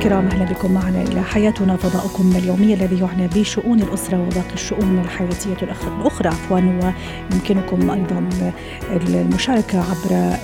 الكرام 0.00 0.26
أهلا 0.26 0.44
بكم 0.44 0.72
معنا 0.72 1.02
إلى 1.02 1.22
حياتنا 1.22 1.76
فضاؤكم 1.76 2.32
اليومي 2.36 2.74
الذي 2.74 3.00
يعنى 3.00 3.28
بشؤون 3.28 3.80
الأسرة 3.80 4.20
وباقي 4.20 4.54
الشؤون 4.54 4.98
الحياتية 4.98 5.56
الأخرى 6.00 6.28
عفوا 6.28 6.60
ويمكنكم 6.60 7.90
أيضا 7.90 8.28
المشاركة 8.92 9.78
عبر 9.78 10.36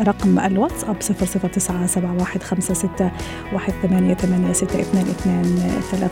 رقم 0.00 0.38
الواتساب 0.38 0.96
009715618886223 1.02 1.08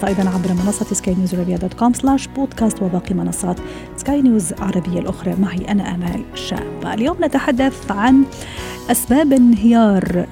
أيضا 0.06 0.30
عبر 0.30 0.52
منصة 0.64 0.94
سكاي 0.94 1.14
نيوز 1.14 1.34
dot 1.34 1.74
com 1.74 1.92
slash 1.92 2.26
podcast 2.26 2.82
وباقي 2.82 3.14
منصات 3.14 3.56
سكاي 3.96 4.22
نيوز 4.22 4.52
عربيه 4.58 5.00
الأخرى. 5.00 5.34
معي 5.40 5.64
أنا 5.68 5.94
آمال 5.94 6.22
شابة. 6.34 6.94
اليوم 6.94 7.16
نتحدث 7.24 7.90
عن 7.90 8.22
أسباب 8.90 9.32
انهيار 9.32 10.26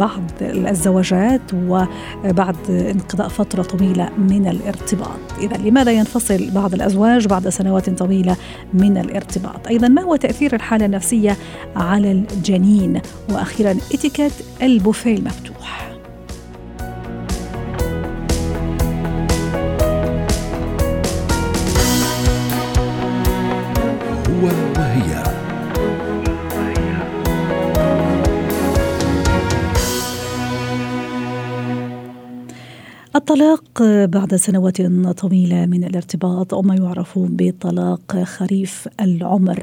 بعض 0.00 0.22
الزواجات 0.40 1.40
وبعد 2.24 2.56
انقضاء 2.70 3.28
فترة 3.28 3.62
طويلة 3.62 4.10
من 4.18 4.48
الارتباط. 4.48 5.18
إذا 5.38 5.56
لماذا 5.56 5.92
ينفصل 5.92 6.50
بعض 6.50 6.74
الأزواج 6.74 7.26
بعد 7.26 7.48
سنوات 7.48 7.90
طويلة 7.90 8.36
من 8.74 8.98
الارتباط؟ 8.98 9.66
أيضا 9.68 9.88
ما 9.88 10.02
هو 10.02 10.16
تأثير 10.16 10.54
الحالة 10.54 10.86
النفسية 10.86 11.36
على 11.76 12.12
الجنين؟ 12.12 13.00
وأخيرا 13.30 13.70
إتيكيت 13.70 14.32
البوفيه 14.62 15.16
المفتوح. 15.16 15.87
الطلاق 33.30 33.82
بعد 34.04 34.34
سنوات 34.34 34.82
طويلة 35.18 35.66
من 35.66 35.84
الارتباط 35.84 36.54
أو 36.54 36.62
ما 36.62 36.74
يعرف 36.74 37.18
بطلاق 37.18 38.22
خريف 38.22 38.88
العمر. 39.00 39.62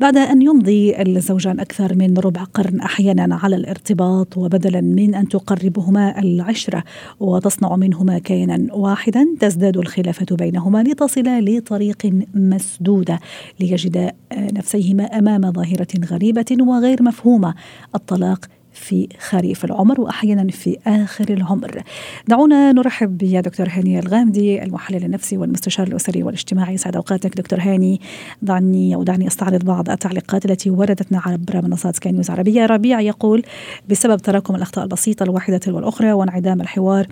بعد 0.00 0.16
أن 0.16 0.42
يمضي 0.42 1.02
الزوجان 1.02 1.60
أكثر 1.60 1.94
من 1.94 2.18
ربع 2.18 2.44
قرن 2.44 2.80
أحيانا 2.80 3.34
على 3.36 3.56
الارتباط 3.56 4.36
وبدلا 4.36 4.80
من 4.80 5.14
أن 5.14 5.28
تقربهما 5.28 6.18
العشرة 6.18 6.84
وتصنع 7.20 7.76
منهما 7.76 8.18
كيانا 8.18 8.74
واحدا 8.74 9.26
تزداد 9.40 9.76
الخلافة 9.76 10.36
بينهما 10.36 10.82
لتصلا 10.82 11.40
لطريق 11.40 12.12
مسدودة 12.34 13.20
ليجدا 13.60 14.12
نفسيهما 14.32 15.04
أمام 15.04 15.52
ظاهرة 15.52 15.88
غريبة 16.10 16.56
وغير 16.60 17.02
مفهومة. 17.02 17.54
الطلاق 17.94 18.46
في 18.74 19.08
خريف 19.18 19.64
العمر 19.64 20.00
وأحيانا 20.00 20.50
في 20.50 20.78
آخر 20.86 21.24
العمر. 21.30 21.82
دعونا 22.28 22.72
نرحب 22.72 23.22
يا 23.22 23.40
دكتور 23.40 23.68
هاني 23.70 23.98
الغامدي 23.98 24.62
المحلل 24.62 25.04
النفسي 25.04 25.36
والمستشار 25.36 25.86
الأسري 25.86 26.22
والاجتماعي. 26.22 26.76
سعد 26.76 26.96
أوقاتك 26.96 27.36
دكتور 27.36 27.60
هاني. 27.60 28.00
دعني 28.42 28.94
أو 28.94 29.02
دعني 29.02 29.26
أستعرض 29.26 29.64
بعض 29.64 29.90
التعليقات 29.90 30.44
التي 30.44 30.70
وردتنا 30.70 31.22
عبر 31.26 31.62
منصات 31.62 31.96
سكاي 31.96 32.12
نيوز 32.12 32.30
عربية. 32.30 32.66
ربيع 32.66 33.00
يقول 33.00 33.42
بسبب 33.88 34.16
تراكم 34.16 34.56
الأخطاء 34.56 34.84
البسيطة 34.84 35.22
الواحدة 35.22 35.58
تلو 35.58 35.78
الاخرى 35.78 36.12
وانعدام 36.12 36.60
الحوار 36.60 37.06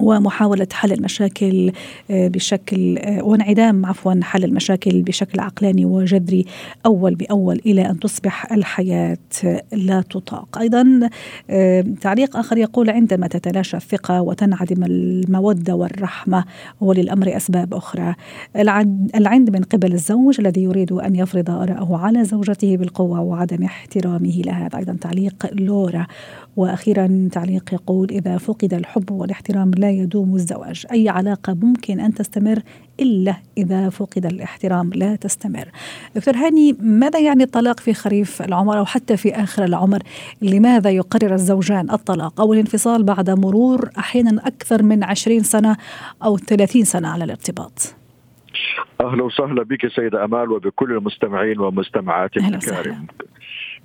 ومحاولة 0.00 0.66
حل 0.72 0.92
المشاكل 0.92 1.72
بشكل 2.10 2.98
وانعدام 3.20 3.86
عفوا 3.86 4.14
حل 4.22 4.44
المشاكل 4.44 5.02
بشكل 5.02 5.40
عقلاني 5.40 5.84
وجذري 5.84 6.44
أول 6.86 7.14
بأول 7.14 7.60
إلى 7.66 7.90
أن 7.90 8.00
تصبح 8.00 8.52
الحياة 8.52 9.18
لا 9.72 10.00
تطاق. 10.00 10.58
أيضا 10.58 11.10
تعليق 12.00 12.36
آخر 12.36 12.56
يقول 12.58 12.90
عندما 12.90 13.26
تتلاشى 13.26 13.76
الثقة 13.76 14.22
وتنعدم 14.22 14.84
المودة 14.84 15.74
والرحمة 15.74 16.44
وللأمر 16.80 17.36
أسباب 17.36 17.74
أخرى 17.74 18.14
العند 19.14 19.56
من 19.56 19.62
قبل 19.62 19.92
الزوج 19.92 20.40
الذي 20.40 20.62
يريد 20.62 20.92
أن 20.92 21.16
يفرض 21.16 21.50
آراءه 21.50 21.96
على 21.96 22.24
زوجته 22.24 22.76
بالقوة 22.76 23.20
وعدم 23.20 23.64
احترامه 23.64 24.42
لها 24.46 24.68
أيضا 24.76 24.96
تعليق 25.00 25.46
لورا. 25.52 26.06
وأخيرا 26.56 27.28
تعليق 27.32 27.74
يقول 27.74 28.08
إذا 28.10 28.38
فقد 28.38 28.74
الحب 28.74 29.10
والاحترام 29.10 29.70
لا 29.76 29.85
يدوم 29.90 30.34
الزواج. 30.34 30.86
أي 30.92 31.08
علاقة 31.08 31.54
ممكن 31.62 32.00
أن 32.00 32.14
تستمر 32.14 32.58
إلا 33.00 33.36
إذا 33.58 33.88
فقد 33.88 34.26
الاحترام 34.26 34.90
لا 34.94 35.16
تستمر. 35.16 35.68
دكتور 36.16 36.36
هاني 36.36 36.76
ماذا 36.80 37.20
يعني 37.20 37.44
الطلاق 37.44 37.80
في 37.80 37.94
خريف 37.94 38.42
العمر 38.42 38.78
أو 38.78 38.84
حتى 38.84 39.16
في 39.16 39.34
آخر 39.34 39.64
العمر؟ 39.64 40.02
لماذا 40.42 40.90
يقرر 40.90 41.34
الزوجان 41.34 41.90
الطلاق؟ 41.90 42.40
أو 42.40 42.52
الانفصال 42.52 43.02
بعد 43.02 43.30
مرور 43.30 43.90
أحيانا 43.98 44.46
أكثر 44.46 44.82
من 44.82 45.04
20 45.04 45.40
سنة 45.40 45.76
أو 46.24 46.36
30 46.36 46.84
سنة 46.84 47.08
على 47.08 47.24
الارتباط؟ 47.24 47.94
أهلا 49.00 49.22
وسهلا 49.22 49.62
بك 49.62 49.88
سيدة 49.88 50.24
أمال 50.24 50.50
وبكل 50.52 50.92
المستمعين 50.92 51.60
ومستمعاتك 51.60 52.36
الكرام 52.36 53.06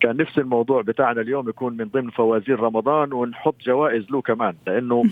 كان 0.01 0.17
نفس 0.17 0.37
الموضوع 0.37 0.81
بتاعنا 0.81 1.21
اليوم 1.21 1.49
يكون 1.49 1.77
من 1.77 1.85
ضمن 1.85 2.09
فوازير 2.09 2.59
رمضان 2.59 3.13
ونحط 3.13 3.55
جوائز 3.65 4.11
له 4.11 4.21
كمان 4.21 4.55
لأنه 4.67 5.03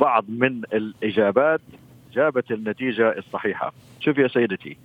بعض 0.00 0.24
من 0.28 0.62
الإجابات 0.72 1.60
جابت 2.12 2.50
النتيجة 2.50 3.18
الصحيحة. 3.18 3.72
شوف 4.00 4.18
يا 4.18 4.28
سيدتي 4.28 4.76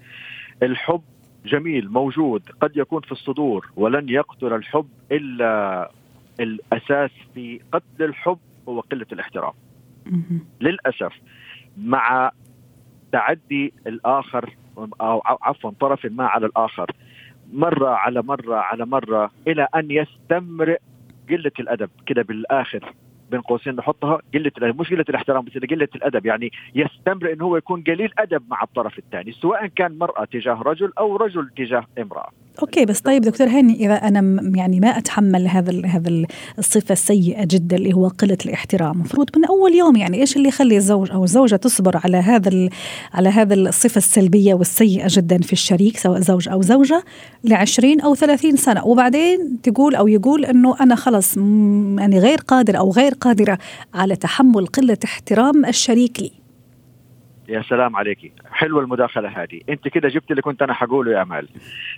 الحب 0.63 1.01
جميل 1.45 1.89
موجود 1.89 2.41
قد 2.61 2.71
يكون 2.77 3.01
في 3.01 3.11
الصدور 3.11 3.69
ولن 3.75 4.09
يقتل 4.09 4.53
الحب 4.53 4.87
إلا 5.11 5.91
الأساس 6.39 7.11
في 7.33 7.59
قتل 7.71 8.03
الحب 8.03 8.37
هو 8.69 8.79
قلة 8.79 9.05
الاحترام. 9.11 9.53
للأسف 10.61 11.13
مع 11.77 12.31
تعدي 13.11 13.73
الآخر 13.87 14.53
أو 14.77 15.21
عفوا 15.25 15.71
طرف 15.79 16.05
ما 16.05 16.27
على 16.27 16.45
الآخر 16.45 16.91
مرة 17.53 17.89
على 17.89 18.21
مرة 18.21 18.55
على 18.55 18.85
مرة 18.85 19.31
إلى 19.47 19.67
أن 19.75 19.91
يستمرئ 19.91 20.79
قلة 21.29 21.51
الأدب. 21.59 21.89
كده 22.05 22.21
بالآخر 22.21 22.93
بين 23.31 23.41
قوسين 23.41 23.75
نحطها 23.75 24.21
قلة 24.33 24.51
الادب 24.57 24.81
مش 24.81 24.89
قلة 24.89 25.05
الاحترام 25.09 25.45
بس 25.45 25.57
قلة 25.57 25.87
الأدب. 25.95 26.25
يعني 26.25 26.51
يستمر 26.75 27.33
انه 27.33 27.45
هو 27.45 27.57
يكون 27.57 27.83
قليل 27.83 28.13
أدب 28.19 28.43
مع 28.49 28.63
الطرف 28.63 28.99
الثاني 28.99 29.31
سواء 29.31 29.67
كان 29.67 29.97
مرأة 29.97 30.25
تجاه 30.25 30.61
رجل 30.61 30.93
أو 30.97 31.15
رجل 31.15 31.49
تجاه 31.57 31.85
امرأة. 31.99 32.29
أوكي 32.61 32.85
بس 32.85 32.99
طيب 32.99 33.21
دكتور 33.21 33.47
هاني 33.47 33.85
إذا 33.85 33.93
أنا 33.93 34.51
يعني 34.55 34.79
ما 34.79 34.97
أتحمل 34.97 35.47
هذا 35.47 35.85
هذا 35.85 36.25
الصفة 36.59 36.93
السيئة 36.93 37.45
جدا 37.45 37.77
اللي 37.77 37.93
هو 37.93 38.07
قلة 38.07 38.37
الاحترام. 38.45 38.91
المفروض 38.91 39.29
من 39.37 39.45
أول 39.45 39.75
يوم 39.75 39.95
يعني 39.95 40.21
إيش 40.21 40.37
اللي 40.37 40.47
يخلي 40.47 40.77
الزوج 40.77 41.11
أو 41.11 41.23
الزوجة 41.23 41.55
تصبر 41.55 42.01
على 42.03 42.17
هذا 42.17 42.69
على 43.13 43.29
هذا 43.29 43.53
الصفة 43.53 43.97
السلبية 43.97 44.53
والسيئة 44.53 45.07
جدا 45.09 45.37
في 45.37 45.53
الشريك 45.53 45.97
سواء 45.97 46.19
زوج 46.19 46.49
أو 46.49 46.61
زوجة 46.61 47.03
ل 47.43 47.53
20 47.53 48.01
أو 48.01 48.15
30 48.15 48.55
سنة. 48.55 48.85
وبعدين 48.85 49.61
تقول 49.63 49.95
أو 49.95 50.07
يقول 50.07 50.45
إنه 50.45 50.75
أنا 50.81 50.95
خلص 50.95 51.37
يعني 51.37 52.19
غير 52.19 52.37
قادر 52.37 52.77
أو 52.77 52.91
غير 52.91 53.13
قادرة 53.13 53.57
على 53.93 54.15
تحمل 54.15 54.65
قلة 54.65 54.97
احترام 55.05 55.65
الشريك 55.65 56.19
لي. 56.19 56.38
يا 57.49 57.61
سلام 57.61 57.95
عليكي 57.95 58.31
حلوة 58.51 58.81
المداخلة 58.81 59.29
هذه. 59.29 59.61
أنت 59.69 59.87
كده 59.87 60.09
جبت 60.09 60.31
اللي 60.31 60.41
كنت 60.41 60.61
أنا 60.61 60.73
حقوله 60.73 61.11
يا 61.11 61.21
أمال. 61.21 61.47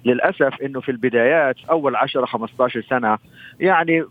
للأسف 0.06 0.62
إنه 0.62 0.82
في 0.82 0.90
البدايات 0.90 1.56
أول 1.70 1.96
10 1.96 2.26
15 2.26 2.82
سنة 2.82 3.18
يعني 3.60 4.04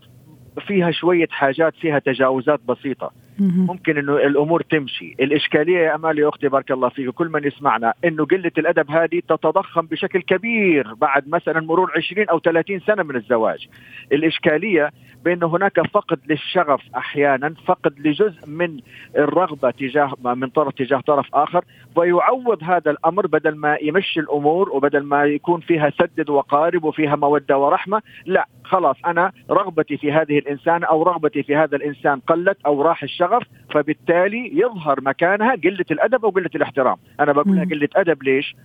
فيها 0.67 0.91
شوية 0.91 1.27
حاجات 1.31 1.73
فيها 1.75 1.99
تجاوزات 1.99 2.59
بسيطة. 2.67 3.11
ممكن 3.39 3.97
إنه 3.97 4.15
الأمور 4.17 4.61
تمشي. 4.61 5.15
الإشكالية 5.19 5.77
يا 5.77 5.95
أمال 5.95 6.19
يا 6.19 6.29
أختي 6.29 6.47
بارك 6.47 6.71
الله 6.71 6.89
فيك 6.89 7.09
كل 7.09 7.29
من 7.29 7.43
يسمعنا 7.43 7.93
إنه 8.05 8.25
قلة 8.25 8.51
الأدب 8.57 8.91
هذه 8.91 9.21
تتضخم 9.29 9.81
بشكل 9.81 10.21
كبير 10.21 10.93
بعد 10.93 11.29
مثلا 11.29 11.59
مرور 11.61 11.91
20 11.97 12.29
أو 12.29 12.39
30 12.39 12.79
سنة 12.79 13.03
من 13.03 13.15
الزواج. 13.15 13.67
الإشكالية 14.11 14.91
بأن 15.25 15.43
هناك 15.43 15.87
فقد 15.87 16.19
للشغف 16.27 16.81
أحيانا 16.95 17.53
فقد 17.65 17.99
لجزء 17.99 18.47
من 18.47 18.79
الرغبة 19.17 19.71
تجاه 19.71 20.13
من 20.23 20.49
طرف 20.49 20.73
تجاه 20.73 20.99
طرف 20.99 21.35
آخر 21.35 21.65
فيعوض 21.95 22.63
هذا 22.63 22.91
الأمر 22.91 23.27
بدل 23.27 23.55
ما 23.55 23.77
يمشي 23.81 24.19
الأمور 24.19 24.69
وبدل 24.69 25.03
ما 25.03 25.25
يكون 25.25 25.59
فيها 25.61 25.89
سدد 25.89 26.29
وقارب 26.29 26.83
وفيها 26.83 27.15
مودة 27.15 27.57
ورحمة. 27.57 28.01
لا 28.25 28.47
خلاص 28.63 28.95
أنا 29.05 29.31
رغبتي 29.49 29.97
في 29.97 30.11
هذه 30.11 30.39
الإنسان 30.39 30.83
أو 30.83 31.03
رغبتي 31.03 31.43
في 31.43 31.55
هذا 31.55 31.75
الإنسان 31.75 32.19
قلت 32.19 32.57
أو 32.65 32.81
راح 32.81 33.03
الشغف. 33.03 33.43
فبالتالي 33.71 34.59
يظهر 34.59 35.01
مكانها 35.01 35.55
قلة 35.55 35.85
الأدب 35.91 36.25
أو 36.25 36.31
قله 36.31 36.49
الاحترام. 36.55 36.97
أنا 37.19 37.31
بقول 37.31 37.55
لها 37.55 37.65
قلة 37.65 37.89
أدب 37.95 38.23
ليش؟ 38.23 38.55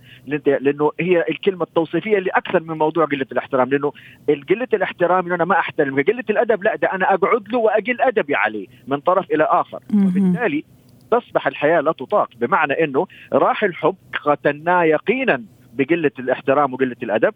لأنه 0.45 0.91
هي 0.99 1.25
الكلمة 1.29 1.63
التوصيفية 1.63 2.17
اللي 2.17 2.29
أكثر 2.29 2.63
من 2.63 2.77
موضوع 2.77 3.05
قلة 3.05 3.25
الاحترام 3.31 3.69
لأنه 3.69 3.91
قلة 4.49 4.67
الاحترام 4.73 5.25
إنه 5.25 5.35
أنا 5.35 5.45
ما 5.45 5.59
أحترم 5.59 6.01
قلة 6.01 6.23
الأدب 6.29 6.63
لا 6.63 6.75
ده 6.75 6.87
أنا 6.87 7.13
أقعد 7.13 7.47
له 7.49 7.57
وأقل 7.59 8.01
أدبي 8.01 8.35
عليه 8.35 8.67
من 8.87 8.99
طرف 8.99 9.31
إلى 9.31 9.43
آخر. 9.43 9.79
وبالتالي 10.07 10.63
تصبح 11.11 11.47
الحياة 11.47 11.81
لا 11.81 11.91
تطاق 11.91 12.29
بمعنى 12.39 12.83
إنه 12.83 13.07
راح 13.33 13.63
الحب 13.63 13.95
قتلناه 14.23 14.83
يقينا 14.83 15.43
بقلة 15.73 16.11
الاحترام 16.19 16.73
وقلة 16.73 16.95
الأدب 17.03 17.33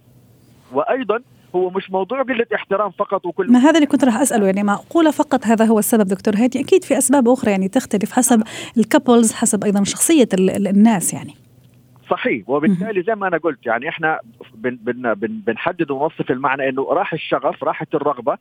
وأيضا 0.71 1.19
هو 1.55 1.69
مش 1.69 1.91
موضوع 1.91 2.21
قلة 2.21 2.45
احترام 2.55 2.91
فقط 2.91 3.25
وكل 3.25 3.51
ما 3.51 3.59
هذا 3.59 3.75
اللي 3.75 3.85
كنت 3.85 4.05
راح 4.05 4.17
أسأله 4.17 4.45
يعني 4.45 4.63
معقوله 4.63 5.11
فقط 5.11 5.45
هذا 5.45 5.65
هو 5.65 5.79
السبب 5.79 6.07
دكتور 6.07 6.35
هادي 6.35 6.59
أكيد 6.59 6.83
في 6.83 6.97
أسباب 6.97 7.29
أخرى 7.29 7.51
يعني 7.51 7.67
تختلف 7.67 8.11
حسب 8.11 8.43
الكابلز 8.77 9.33
حسب 9.33 9.63
أيضا 9.63 9.83
شخصية 9.83 10.27
الناس 10.33 11.13
يعني. 11.13 11.35
صحيح 12.09 12.49
وبالتالي 12.49 13.03
زي 13.03 13.15
ما 13.15 13.27
أنا 13.27 13.37
قلت 13.37 13.65
يعني 13.65 13.89
إحنا 13.89 14.19
بن 14.55 14.75
بن 14.81 15.13
بن 15.13 15.41
بنحدد 15.47 15.91
ونوصف 15.91 16.31
المعنى 16.31 16.69
إنه 16.69 16.83
راح 16.83 17.13
الشغف 17.13 17.63
راحت 17.63 17.95
الرغبة. 17.95 18.37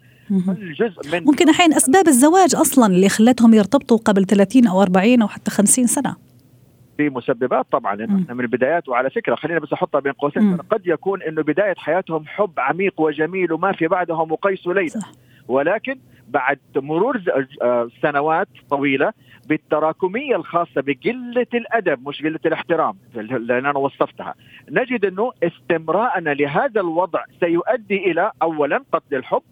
جزء 0.78 1.12
من 1.12 1.24
ممكن 1.24 1.48
أحيانا 1.48 1.76
أسباب 1.76 2.08
الزواج 2.08 2.54
أصلا 2.54 2.86
اللي 2.86 3.08
خلتهم 3.08 3.54
يرتبطوا 3.54 3.98
قبل 3.98 4.24
30 4.24 4.66
أو 4.66 4.82
40 4.82 5.22
أو 5.22 5.28
حتى 5.28 5.50
50 5.50 5.86
سنة. 5.86 6.29
في 7.00 7.10
مسببات 7.10 7.66
طبعا 7.72 7.96
لأنه 7.96 8.22
إحنا 8.22 8.34
من 8.34 8.40
البدايات. 8.40 8.88
وعلى 8.88 9.10
فكرة 9.10 9.34
خلينا 9.34 9.60
بس 9.60 9.72
أحطها 9.72 10.00
بين 10.00 10.12
قوسين 10.12 10.56
قد 10.56 10.86
يكون 10.86 11.22
إنه 11.22 11.42
بداية 11.42 11.74
حياتهم 11.74 12.26
حب 12.26 12.50
عميق 12.58 13.00
وجميل 13.00 13.52
وما 13.52 13.72
في 13.72 13.88
بعدهم 13.88 14.32
وقيس 14.32 14.66
وليلى 14.66 15.00
ولكن 15.48 15.98
بعد 16.28 16.58
مرور 16.76 17.20
آه، 17.62 17.88
سنوات 18.02 18.48
طويلة 18.70 19.12
بالتراكمية 19.48 20.36
الخاصة 20.36 20.80
بقلة 20.80 21.46
الأدب 21.54 22.08
مش 22.08 22.22
قلة 22.22 22.40
الاحترام 22.46 22.94
لأن 23.14 23.66
أنا 23.66 23.78
وصفتها 23.78 24.34
نجد 24.70 25.04
إنه 25.04 25.32
استمرارنا 25.42 26.30
لهذا 26.30 26.80
الوضع 26.80 27.24
سيؤدي 27.40 28.10
إلى 28.10 28.30
اولا 28.42 28.84
قتل 28.92 29.16
الحب 29.16 29.42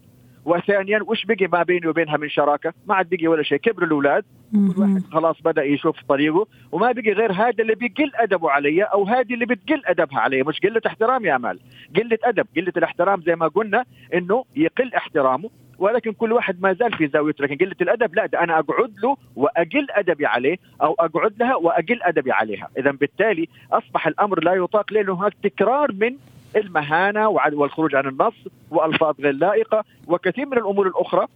وثانيا 0.45 0.99
وش 1.07 1.25
بقي 1.25 1.47
ما 1.47 1.63
بيني 1.63 1.87
وبينها 1.87 2.17
من 2.17 2.29
شراكة؟ 2.29 2.73
ما 2.87 2.95
عاد 2.95 3.09
بقي 3.09 3.27
ولا 3.27 3.43
شيء، 3.43 3.57
كبروا 3.57 3.87
الأولاد. 3.87 4.25
كل 4.51 4.81
واحد 4.81 5.03
خلاص 5.11 5.41
بدأ 5.41 5.63
يشوف 5.63 5.95
طريقه. 6.09 6.47
وما 6.71 6.91
بقي 6.91 7.11
غير 7.11 7.31
هذا 7.31 7.55
اللي 7.59 7.75
بيقل 7.75 8.11
أدبه 8.15 8.51
علي 8.51 8.83
أو 8.83 9.03
هذه 9.03 9.33
اللي 9.33 9.45
بتقل 9.45 9.81
أدبها 9.85 10.19
علي، 10.19 10.43
مش 10.43 10.59
قلة 10.59 10.81
احترام 10.87 11.25
يا 11.25 11.35
أمال، 11.35 11.59
قلة 11.95 12.17
أدب، 12.23 12.47
قلة 12.55 12.73
الاحترام 12.77 13.21
زي 13.21 13.35
ما 13.35 13.47
قلنا 13.47 13.85
إنه 14.13 14.45
يقل 14.55 14.93
احترامه. 14.93 15.49
ولكن 15.79 16.11
كل 16.11 16.31
واحد 16.31 16.61
ما 16.61 16.73
زال 16.73 16.93
في 16.93 17.07
زاويته. 17.07 17.43
لكن 17.43 17.65
قلة 17.65 17.75
الأدب 17.81 18.15
لا 18.15 18.25
ده 18.25 18.43
أنا 18.43 18.59
أقعد 18.59 18.93
له 19.03 19.17
وأقل 19.35 19.87
أدبي 19.89 20.25
عليه 20.25 20.57
أو 20.81 20.93
أقعد 20.99 21.33
لها 21.39 21.55
وأقل 21.55 21.99
أدبي 22.03 22.31
عليها. 22.31 22.69
اذا 22.77 22.91
بالتالي 22.91 23.47
أصبح 23.71 24.07
الأمر 24.07 24.43
لا 24.43 24.53
يطاق 24.53 24.93
لأنه 24.93 25.13
هناك 25.13 25.33
تكرار 25.43 25.91
من 25.91 26.15
المهانة 26.55 27.27
والخروج 27.29 27.95
عن 27.95 28.07
النص 28.07 28.33
وألفاظ 28.71 29.15
غير 29.19 29.33
لائقة 29.33 29.83
وكثير 30.07 30.45
من 30.45 30.57
الأمور 30.57 30.87
الأخرى 30.87 31.27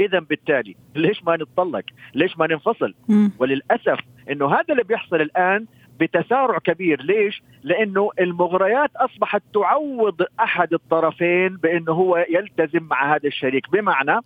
إذا 0.00 0.18
بالتالي 0.18 0.76
ليش 0.96 1.24
ما 1.24 1.36
نتطلق؟ 1.36 1.84
ليش 2.14 2.38
ما 2.38 2.46
ننفصل؟ 2.46 2.94
وللأسف 3.38 3.98
إنه 4.30 4.54
هذا 4.54 4.64
اللي 4.70 4.82
بيحصل 4.82 5.16
الآن 5.16 5.66
بتسارع 6.00 6.58
كبير 6.58 7.02
ليش؟ 7.02 7.42
لأنه 7.62 8.10
المغريات 8.20 8.90
أصبحت 8.96 9.42
تعوض 9.54 10.22
أحد 10.40 10.74
الطرفين 10.74 11.48
بأنه 11.56 11.92
هو 11.92 12.26
يلتزم 12.30 12.82
مع 12.82 13.14
هذا 13.14 13.26
الشريك 13.28 13.70
بمعنى 13.70 14.20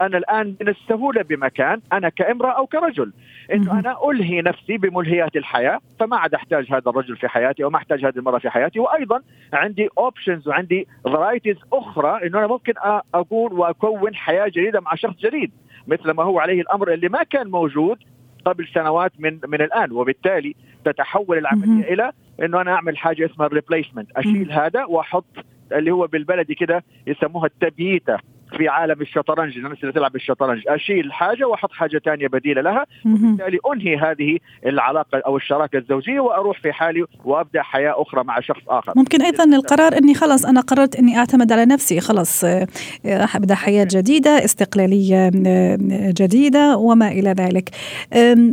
أنا 0.00 0.18
الآن 0.18 0.54
من 0.60 0.68
السهوله 0.68 1.22
بمكان 1.22 1.80
أنا 1.92 2.08
كامرأة 2.08 2.50
أو 2.58 2.66
كرجل. 2.66 3.12
إنه 3.52 3.78
أنا 3.78 3.96
ألهي 4.10 4.42
نفسي 4.42 4.78
بملهيات 4.78 5.36
الحياة 5.36 5.80
فما 6.00 6.16
عاد 6.16 6.34
أحتاج 6.34 6.66
هذا 6.72 6.82
الرجل 6.90 7.16
في 7.16 7.28
حياتي 7.28 7.64
أو 7.64 7.70
ما 7.70 7.76
أحتاج 7.76 8.04
هذه 8.04 8.16
المرأة 8.16 8.38
في 8.38 8.50
حياتي. 8.50 8.80
وأيضا 8.80 9.22
عندي 9.52 9.88
options 9.98 10.48
وعندي 10.48 10.86
varieties 11.04 11.56
أخرى 11.72 12.26
إنه 12.26 12.38
أنا 12.38 12.46
ممكن 12.46 12.72
اكون 13.14 13.52
وأكون 13.52 14.14
حياة 14.14 14.48
جديدة 14.48 14.80
مع 14.80 14.94
شخص 14.94 15.16
جديد 15.16 15.50
مثل 15.86 16.10
ما 16.10 16.22
هو 16.22 16.38
عليه 16.38 16.60
الأمر 16.60 16.92
اللي 16.92 17.08
ما 17.08 17.22
كان 17.22 17.50
موجود 17.50 17.98
قبل 18.44 18.68
سنوات 18.74 19.12
من 19.18 19.38
من 19.48 19.62
الآن. 19.62 19.92
وبالتالي 19.92 20.54
تتحول 20.84 21.38
العملية 21.38 21.94
إلى 21.94 22.12
إنه 22.42 22.60
أنا 22.60 22.72
أعمل 22.72 22.98
حاجة 22.98 23.26
اسمها 23.26 23.46
ال 23.46 23.51
replacement 23.51 24.10
أشيل 24.16 24.52
هذا 24.52 24.84
وأحط 24.84 25.24
اللي 25.72 25.90
هو 25.90 26.06
بالبلدي 26.06 26.54
كده 26.54 26.84
يسموها 27.06 27.46
التبييتة. 27.46 28.18
في 28.56 28.68
عالم 28.68 29.00
الشطرنج 29.00 29.56
الناس 29.56 29.78
اللي 29.82 29.92
تلعب 29.92 30.16
الشطرنج 30.16 30.62
أشيل 30.68 31.12
حاجة 31.12 31.44
وأحط 31.44 31.72
حاجة 31.72 31.98
ثانية 32.04 32.28
بديلة 32.28 32.62
لها 32.62 32.86
وبالتالي 33.06 33.58
أنهي 33.74 33.96
هذه 33.96 34.38
العلاقة 34.66 35.22
أو 35.26 35.36
الشراكة 35.36 35.78
الزوجية 35.78 36.20
وأروح 36.20 36.60
في 36.60 36.72
حالي 36.72 37.04
وأبدأ 37.24 37.62
حياة 37.62 37.94
أخرى 38.02 38.24
مع 38.24 38.40
شخص 38.40 38.60
آخر. 38.68 38.92
ممكن 38.96 39.22
أيضا 39.22 39.44
القرار 39.44 39.98
إني 39.98 40.14
خلاص 40.14 40.44
أنا 40.44 40.60
قررت 40.60 40.96
إني 40.96 41.18
أعتمد 41.18 41.52
على 41.52 41.66
نفسي 41.66 42.00
خلاص 42.00 42.44
آه، 42.44 42.66
أبدأ 43.04 43.54
حياة 43.54 43.88
جديدة 43.90 44.44
استقلالية 44.44 45.30
آه، 45.46 45.78
جديدة 46.18 46.76
وما 46.76 47.08
إلى 47.08 47.30
ذلك. 47.30 47.70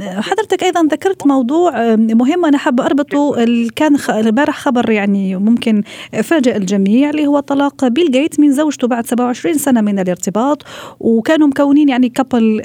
حضرتك 0.01 0.63
أيضا 0.63 0.83
ذكرت 0.83 1.27
موضوع 1.27 1.95
مهم 1.95 2.45
أنا 2.45 2.57
حابة 2.57 2.86
أربطه 2.86 3.45
كان 3.75 3.98
البارح 4.09 4.56
خبر 4.57 4.89
يعني 4.89 5.36
ممكن 5.36 5.83
فاجئ 6.24 6.57
الجميع 6.57 7.09
اللي 7.09 7.27
هو 7.27 7.39
طلاق 7.39 7.88
بيل 7.88 8.12
جيت 8.12 8.39
من 8.39 8.51
زوجته 8.51 8.88
بعد 8.88 9.06
27 9.06 9.53
سنة 9.53 9.81
من 9.85 9.99
الارتباط 9.99 10.63
وكانوا 10.99 11.47
مكونين 11.47 11.89
يعني 11.89 12.09
كابل 12.09 12.61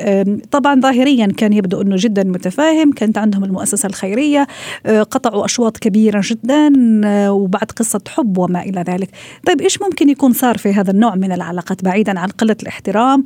طبعا 0.51 0.81
ظاهريا 0.81 1.27
كان 1.27 1.53
يبدو 1.53 1.81
إنه 1.81 1.97
جدا 1.99 2.25
متفاهم 2.25 2.93
كانت 2.93 3.19
عندهم 3.19 3.45
المؤسسة 3.45 3.87
الخيرية 3.87 4.47
آه، 4.87 5.03
قطعوا 5.03 5.45
أشواط 5.45 5.77
كبيرة 5.77 6.21
جدا 6.25 6.73
آه، 7.05 7.33
وبعد 7.33 7.71
قصة 7.77 8.01
حب 8.09 8.39
وما 8.39 8.63
إلى 8.63 8.85
ذلك. 8.89 9.11
طيب 9.47 9.61
إيش 9.61 9.83
ممكن 9.83 10.09
يكون 10.09 10.33
صار 10.33 10.59
في 10.59 10.73
هذا 10.73 10.91
النوع 10.91 11.15
من 11.15 11.33
العلاقات 11.33 11.85
بعيدا 11.85 12.19
عن 12.19 12.29
قلة 12.29 12.57
الاحترام 12.63 13.23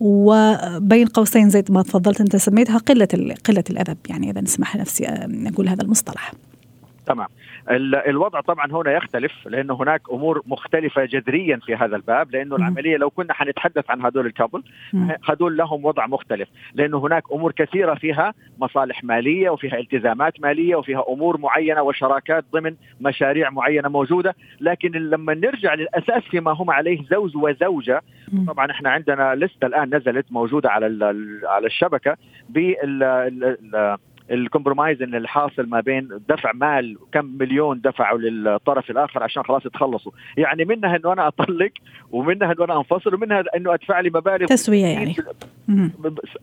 وبين 0.00 1.06
قوسين 1.06 1.50
زي 1.50 1.64
ما 1.68 1.82
تفضلت 1.82 2.20
أنت 2.20 2.36
سميتها 2.36 2.78
قلة 2.78 3.08
قلة 3.46 3.64
الأدب؟ 3.70 3.96
يعني 4.08 4.30
إذا 4.30 4.40
نسمح 4.40 4.76
نفسي 4.76 5.06
آه، 5.06 5.28
أقول 5.46 5.68
هذا 5.68 5.82
المصطلح. 5.82 6.32
تمام. 7.06 7.28
الوضع 7.70 8.40
طبعا 8.40 8.66
هنا 8.72 8.92
يختلف 8.92 9.32
لأن 9.46 9.70
هناك 9.70 10.00
أمور 10.12 10.42
مختلفة 10.46 11.04
جذريا 11.04 11.56
في 11.56 11.74
هذا 11.74 11.96
الباب 11.96 12.30
لأنه 12.32 12.56
العملية 12.56 12.96
لو 12.96 13.10
كنا 13.10 13.32
حنتحدث 13.34 13.90
عن 13.90 14.02
هذول 14.02 14.26
الكابل 14.26 14.62
هذول 15.28 15.56
لهم 15.56 15.84
وضع 15.84 16.06
مختلف 16.06 16.48
لأنه 16.74 16.98
هناك 16.98 17.22
أمور 17.32 17.52
كثيرة 17.52 17.94
فيها 17.94 18.34
مصالح 18.58 19.04
مالية 19.04 19.50
وفيها 19.50 19.78
التزامات 19.78 20.40
مالية 20.40 20.76
وفيها 20.76 21.04
أمور 21.08 21.38
معينة 21.40 21.82
وشراكات 21.82 22.44
ضمن 22.52 22.74
مشاريع 23.00 23.50
معينة 23.50 23.88
موجودة 23.88 24.34
لكن 24.60 24.90
لما 24.90 25.34
نرجع 25.34 25.74
للأساس 25.74 26.22
فيما 26.22 26.50
هم 26.52 26.70
عليه 26.70 27.02
زوج 27.10 27.36
وزوجة 27.36 28.02
طبعا 28.46 28.70
إحنا 28.70 28.90
عندنا 28.90 29.34
لستة 29.34 29.66
الآن 29.66 29.94
نزلت 29.96 30.26
موجودة 30.32 30.70
على 30.70 30.86
على 31.44 31.66
الشبكة 31.66 32.16
بال 32.48 33.02
الكومبرومايز 34.30 35.02
إن 35.02 35.14
الحاصل 35.14 35.68
ما 35.68 35.80
بين 35.80 36.08
دفع 36.28 36.52
مال 36.52 36.96
كم 37.12 37.24
مليون 37.24 37.80
دفعوا 37.80 38.18
للطرف 38.18 38.90
الآخر 38.90 39.22
عشان 39.22 39.42
خلاص 39.42 39.66
يتخلصوا. 39.66 40.12
يعني 40.36 40.64
منها 40.64 40.96
إنه 40.96 41.12
أنا 41.12 41.28
أطلق 41.28 41.70
ومنها 42.10 42.52
إنه 42.52 42.64
أنا 42.64 42.76
أنفصل 42.78 43.14
ومنها 43.14 43.44
إنه 43.56 43.74
أدفع 43.74 44.00
لي 44.00 44.10
مبالغ 44.10 44.46
تسوية 44.46 44.86
يعني. 44.86 45.16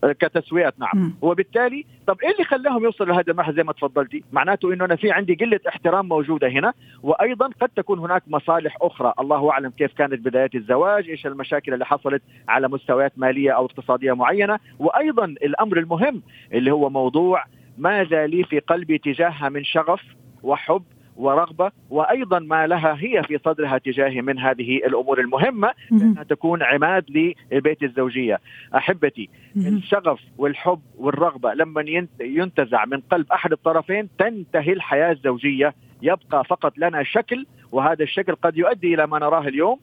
كتسويات 0.04 0.74
نعم. 0.80 1.14
وبالتالي 1.22 1.86
طب 2.08 2.18
إيه 2.24 2.32
اللي 2.32 2.44
خلاهم 2.44 2.84
يوصلوا 2.84 3.14
لهذا 3.14 3.32
المرحلة 3.32 3.56
زي 3.56 3.64
ما 3.64 3.74
تفضلتي؟ 3.74 4.24
معناته 4.32 4.74
إنه 4.74 4.86
أنا 4.86 4.96
في 4.96 5.12
عندي 5.12 5.36
قلة 5.36 5.60
احترام 5.68 6.08
موجودة 6.08 6.48
هنا 6.48 6.74
وأيضا 7.04 7.50
قد 7.62 7.70
تكون 7.70 8.00
هناك 8.00 8.24
مصالح 8.28 8.78
أخرى. 8.82 9.14
الله 9.20 9.52
أعلم 9.52 9.70
كيف 9.70 9.94
كانت 9.94 10.26
بدايات 10.26 10.56
الزواج 10.56 11.10
إيش 11.10 11.26
المشاكل 11.28 11.74
اللي 11.74 11.86
حصلت 11.86 12.22
على 12.48 12.68
مستويات 12.68 13.14
مالية 13.18 13.52
أو 13.52 13.66
اقتصادية 13.66 14.14
معينة. 14.14 14.60
وأيضا 14.80 15.26
الأمر 15.26 15.78
المهم 15.78 16.22
اللي 16.54 16.72
هو 16.72 16.90
موضوع 16.90 17.46
ماذا 17.82 18.28
لي 18.28 18.44
في 18.44 18.60
قلبي 18.60 18.98
تجاهها 18.98 19.50
من 19.50 19.64
شغف 19.64 20.02
وحب 20.44 20.84
ورغبة؟ 21.16 21.72
وأيضا 21.90 22.40
ما 22.40 22.68
لها 22.68 22.98
هي 23.00 23.24
في 23.24 23.38
صدرها 23.46 23.78
تجاهي 23.78 24.22
من 24.22 24.40
هذه 24.40 24.78
الأمور 24.78 25.20
المهمة 25.20 25.74
لأنها 25.92 26.24
تكون 26.24 26.64
عماد 26.64 27.34
لبيت 27.52 27.84
الزوجية. 27.84 28.40
أحبتي 28.76 29.30
الشغف 29.58 30.20
والحب 30.38 30.82
والرغبة 30.98 31.54
لما 31.54 32.06
ينتزع 32.22 32.86
من 32.86 33.00
قلب 33.00 33.32
أحد 33.32 33.52
الطرفين 33.52 34.10
تنتهي 34.18 34.74
الحياة 34.74 35.12
الزوجية. 35.12 35.74
يبقى 36.02 36.44
فقط 36.46 36.78
لنا 36.78 37.04
شكل 37.04 37.46
وهذا 37.72 38.04
الشكل 38.04 38.36
قد 38.36 38.58
يؤدي 38.58 38.94
إلى 38.94 39.08
ما 39.08 39.20
نراه 39.20 39.48
اليوم. 39.48 39.80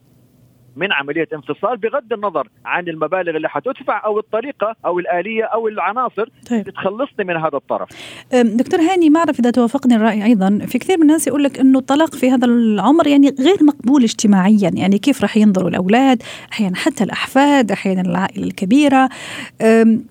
من 0.75 0.93
عملية 0.93 1.27
انفصال 1.33 1.77
بغض 1.77 2.13
النظر 2.13 2.47
عن 2.65 2.87
المبالغ 2.87 3.35
اللي 3.35 3.49
حتدفع 3.49 4.05
أو 4.05 4.19
الطريقة 4.19 4.75
أو 4.85 4.99
الآلية 4.99 5.43
أو 5.43 5.67
العناصر 5.67 6.29
طيب. 6.49 6.63
بتخلصني 6.63 7.25
من 7.25 7.37
هذا 7.37 7.57
الطرف. 7.57 7.89
دكتور 8.33 8.79
هاني 8.79 9.09
ما 9.09 9.19
أعرف 9.19 9.39
إذا 9.39 9.51
توافقني 9.51 9.95
الرأي 9.95 10.25
أيضا. 10.25 10.59
في 10.67 10.77
كثير 10.77 10.97
من 10.97 11.03
الناس 11.03 11.27
يقول 11.27 11.43
لك 11.43 11.59
إنه 11.59 11.79
الطلاق 11.79 12.15
في 12.15 12.31
هذا 12.31 12.45
العمر 12.45 13.07
يعني 13.07 13.35
غير 13.39 13.57
مقبول 13.61 14.03
اجتماعيا. 14.03 14.71
يعني 14.73 14.97
كيف 14.97 15.21
راح 15.21 15.37
ينظروا 15.37 15.69
الأولاد؟ 15.69 16.23
أحيانا 16.51 16.75
حتى 16.75 17.03
الأحفاد 17.03 17.71
أحيانا 17.71 18.01
العائلة 18.01 18.47
الكبيرة. 18.47 19.09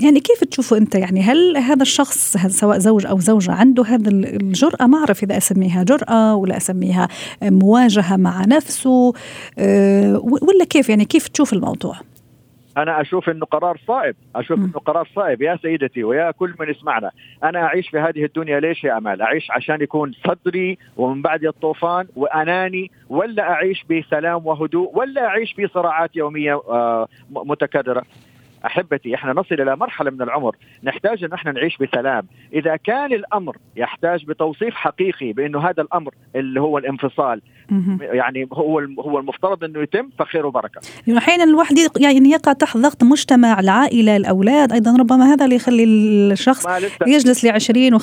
يعني 0.01 0.21
كيف 0.21 0.45
تشوفوا 0.45 0.77
أنت؟ 0.77 0.95
يعني 0.95 1.23
هل 1.23 1.57
هذا 1.57 1.83
الشخص 1.83 2.37
سواء 2.37 2.79
زوج 2.79 3.07
أو 3.07 3.19
زوجة 3.19 3.53
عنده 3.53 3.85
هذا 3.85 4.11
الجرأة؟ 4.11 4.87
ما 4.87 4.99
أعرف 4.99 5.23
إذا 5.23 5.37
أسميها 5.37 5.83
جرأة 5.83 6.35
ولا 6.35 6.57
أسميها 6.57 7.09
مواجهة 7.43 8.17
مع 8.17 8.45
نفسه. 8.45 9.13
أه، 9.59 10.21
ولا 10.49 10.65
كيف؟ 10.65 10.89
يعني 10.89 11.05
كيف 11.05 11.29
تشوف 11.29 11.53
الموضوع؟ 11.53 11.97
أنا 12.77 13.01
أشوف 13.01 13.29
إنه 13.29 13.47
قرار 13.47 13.81
صائب. 13.87 14.17
أشوف 14.37 14.59
إنه 14.59 14.73
قرار 14.73 15.09
صائب. 15.15 15.43
يا 15.43 15.59
سيدتي 15.63 16.05
ويا 16.05 16.31
كل 16.31 16.55
من 16.61 16.71
يسمعنا 16.71 17.11
أنا 17.45 17.63
أعيش 17.63 17.89
في 17.89 17.99
هذه 17.99 18.25
الدنيا 18.25 18.61
ليش 18.61 18.85
يا 18.85 18.99
أمال؟ 18.99 19.23
أعيش 19.23 19.51
عشان 19.51 19.81
يكون 19.83 20.13
صدري 20.27 20.79
ومن 20.97 21.23
بعد 21.23 21.45
الطوفان 21.45 22.07
وأناني 22.17 22.91
ولا 23.09 23.43
أعيش 23.43 23.85
بسلام 23.91 24.47
وهدوء 24.47 24.99
ولا 24.99 25.27
أعيش 25.27 25.53
في 25.53 25.69
صراعات 25.69 26.17
يومية 26.17 26.55
آه، 26.55 27.09
متكررة؟ 27.31 28.03
أحبتي 28.67 29.15
إحنا 29.15 29.33
نصل 29.33 29.55
إلى 29.55 29.77
مرحلة 29.77 30.11
من 30.11 30.23
العمر 30.23 30.57
نحتاج 30.85 31.25
إن 31.25 31.33
إحنا 31.33 31.53
نعيش 31.53 31.77
بسلام، 31.77 32.27
إذا 32.53 32.77
كان 32.77 33.13
الأمر 33.13 33.57
يحتاج 33.77 34.25
بتوصيف 34.25 34.75
حقيقي 34.75 35.33
بانه 35.33 35.59
هذا 35.61 35.83
الأمر 35.83 36.15
اللي 36.37 36.61
هو 36.61 36.79
الانفصال 36.79 37.41
يعني 38.01 38.49
هو 38.53 38.79
هو 38.99 39.19
المفترض 39.19 39.65
إنه 39.65 39.83
يتم 39.83 40.09
فخير 40.19 40.47
وبركة. 40.47 40.81
يعني 41.07 41.19
أحيانا 41.19 41.45
الواحد 41.45 41.77
يعني 42.01 42.31
يقع 42.31 42.53
تحت 42.53 42.77
ضغط 42.77 43.05
مجتمع 43.05 43.61
العائلة 43.61 44.17
الأولاد 44.17 44.73
أيضا 44.73 44.97
ربما 44.97 45.33
هذا 45.33 45.45
اللي 45.45 45.57
يخلي 45.57 45.85
الشخص 45.85 46.67
يجلس 47.07 47.45
ل 47.45 47.49
20 47.49 47.99
و25 47.99 48.03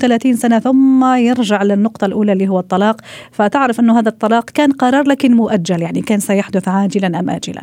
و30 0.00 0.32
سنة 0.32 0.58
ثم 0.58 1.14
يرجع 1.14 1.62
للنقطة 1.62 2.04
الأولى 2.04 2.32
اللي 2.32 2.48
هو 2.48 2.58
الطلاق، 2.58 3.00
فتعرف 3.32 3.80
إنه 3.80 3.98
هذا 3.98 4.08
الطلاق 4.08 4.50
كان 4.50 4.72
قرار 4.72 5.08
لكن 5.08 5.36
مؤجل 5.36 5.82
يعني 5.82 6.00
كان 6.00 6.18
سيحدث 6.18 6.68
عاجلا 6.68 7.20
أم 7.20 7.30
اجلا. 7.30 7.62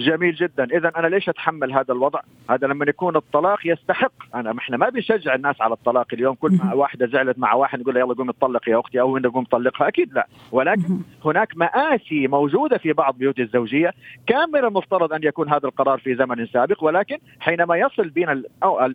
جميل 0.00 0.34
جدا. 0.34 0.64
اذا 0.64 0.92
أنا 0.96 1.06
ليش 1.06 1.28
أتحمل 1.28 1.72
هذا 1.72 1.92
الوضع؟ 1.92 2.20
هذا 2.50 2.66
لما 2.66 2.84
يكون 2.88 3.16
الطلاق 3.16 3.58
يستحق. 3.64 4.12
أنا 4.34 4.54
إحنا 4.58 4.76
ما 4.76 4.88
بنشجع 4.88 5.34
الناس 5.34 5.60
على 5.60 5.72
الطلاق 5.72 6.06
اليوم. 6.12 6.34
كل 6.34 6.58
ما 6.64 6.74
واحدة 6.74 7.06
زعلت 7.06 7.38
مع 7.38 7.54
واحد 7.54 7.80
نقول 7.80 7.96
يلا 7.96 8.14
قوم 8.14 8.28
اطلق 8.28 8.68
يا 8.68 8.80
أختي 8.80 9.00
أو 9.00 9.16
انت 9.16 9.26
قوم 9.26 9.44
طلقها 9.44 9.88
أكيد 9.88 10.12
لا. 10.12 10.26
ولكن 10.52 10.98
هناك 11.24 11.56
مآسي 11.56 12.28
موجودة 12.28 12.78
في 12.78 12.92
بعض 12.92 13.18
بيوت 13.18 13.40
الزوجية. 13.40 13.92
كان 14.26 14.50
من 14.50 14.64
المفترض 14.64 15.12
أن 15.12 15.20
يكون 15.22 15.48
هذا 15.48 15.64
القرار 15.64 15.98
في 15.98 16.14
زمن 16.14 16.46
سابق. 16.46 16.84
ولكن 16.84 17.18
حينما 17.40 17.76
يصل 17.76 18.08
بنا 18.08 18.42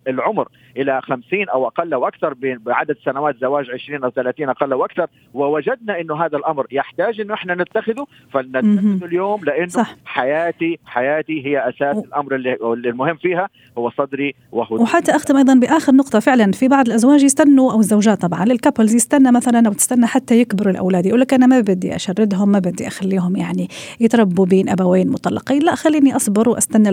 العمر 0.08 0.48
إلى 0.78 1.02
50 1.02 1.50
أو 1.50 1.68
أقل 1.68 1.94
أو 1.94 2.08
أكثر 2.08 2.34
بعدد 2.42 2.98
سنوات 3.06 3.38
زواج 3.38 3.72
20 3.72 4.04
أو 4.04 4.10
30 4.10 4.50
أقل 4.50 4.72
أو 4.72 4.86
أكثر 4.86 5.08
ووجدنا 5.34 6.00
إنه 6.00 6.26
هذا 6.26 6.38
الأمر 6.38 6.68
يحتاج 6.72 7.22
إنه 7.22 7.34
إحنا 7.34 7.56
نتخذه 7.56 8.08
فلنتخذه 8.32 9.06
اليوم 9.06 9.44
لأنه 9.44 9.68
صح. 9.68 9.96
حياتي 10.06 10.80
حياتي 10.96 11.46
هي 11.46 11.70
أساس 11.70 12.06
الأمر 12.06 12.36
اللي 12.36 12.90
المهم 12.90 13.16
فيها 13.16 13.50
هو 13.78 13.92
صدري 13.98 14.36
وهو 14.52 14.82
وحتى 14.82 15.12
أختم 15.16 15.38
أيضا 15.38 15.54
بآخر 15.54 15.96
نقطة. 15.96 16.20
فعلا 16.20 16.52
في 16.52 16.68
بعض 16.68 16.88
الأزواج 16.88 17.24
يستنوا 17.24 17.72
أو 17.72 17.80
الزوجات 17.80 18.22
طبعا 18.22 18.44
الكابلز 18.44 18.96
يستنى 18.96 19.32
مثلا 19.32 19.68
أو 19.68 19.74
تستنى 19.74 20.08
حتى 20.08 20.40
يكبروا 20.40 20.72
الأولاد. 20.72 21.06
يقول 21.06 21.20
لك 21.20 21.34
أنا 21.34 21.48
ما 21.48 21.60
بدي 21.60 21.96
أشردهم 21.96 22.50
ما 22.50 22.60
بدي 22.60 22.88
أخليهم 22.88 23.36
يعني 23.36 23.68
يتربوا 24.00 24.46
بين 24.46 24.70
أبوين 24.70 25.10
مطلقين. 25.10 25.64
لا 25.64 25.75
خليني 25.75 26.16
أصبر 26.16 26.50
وأستنى 26.50 26.92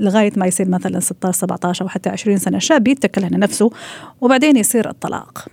لغاية 0.00 0.32
ما 0.36 0.46
يصير 0.46 0.68
مثلا 0.68 1.00
16 1.00 1.38
17 1.38 1.84
أو 1.84 1.88
حتى 1.88 2.08
20 2.10 2.36
سنة. 2.36 2.58
شاب 2.58 2.88
يتكل 2.88 3.24
على 3.24 3.36
نفسه 3.36 3.70
وبعدين 4.20 4.56
يصير 4.56 4.88
الطلاق. 4.88 5.48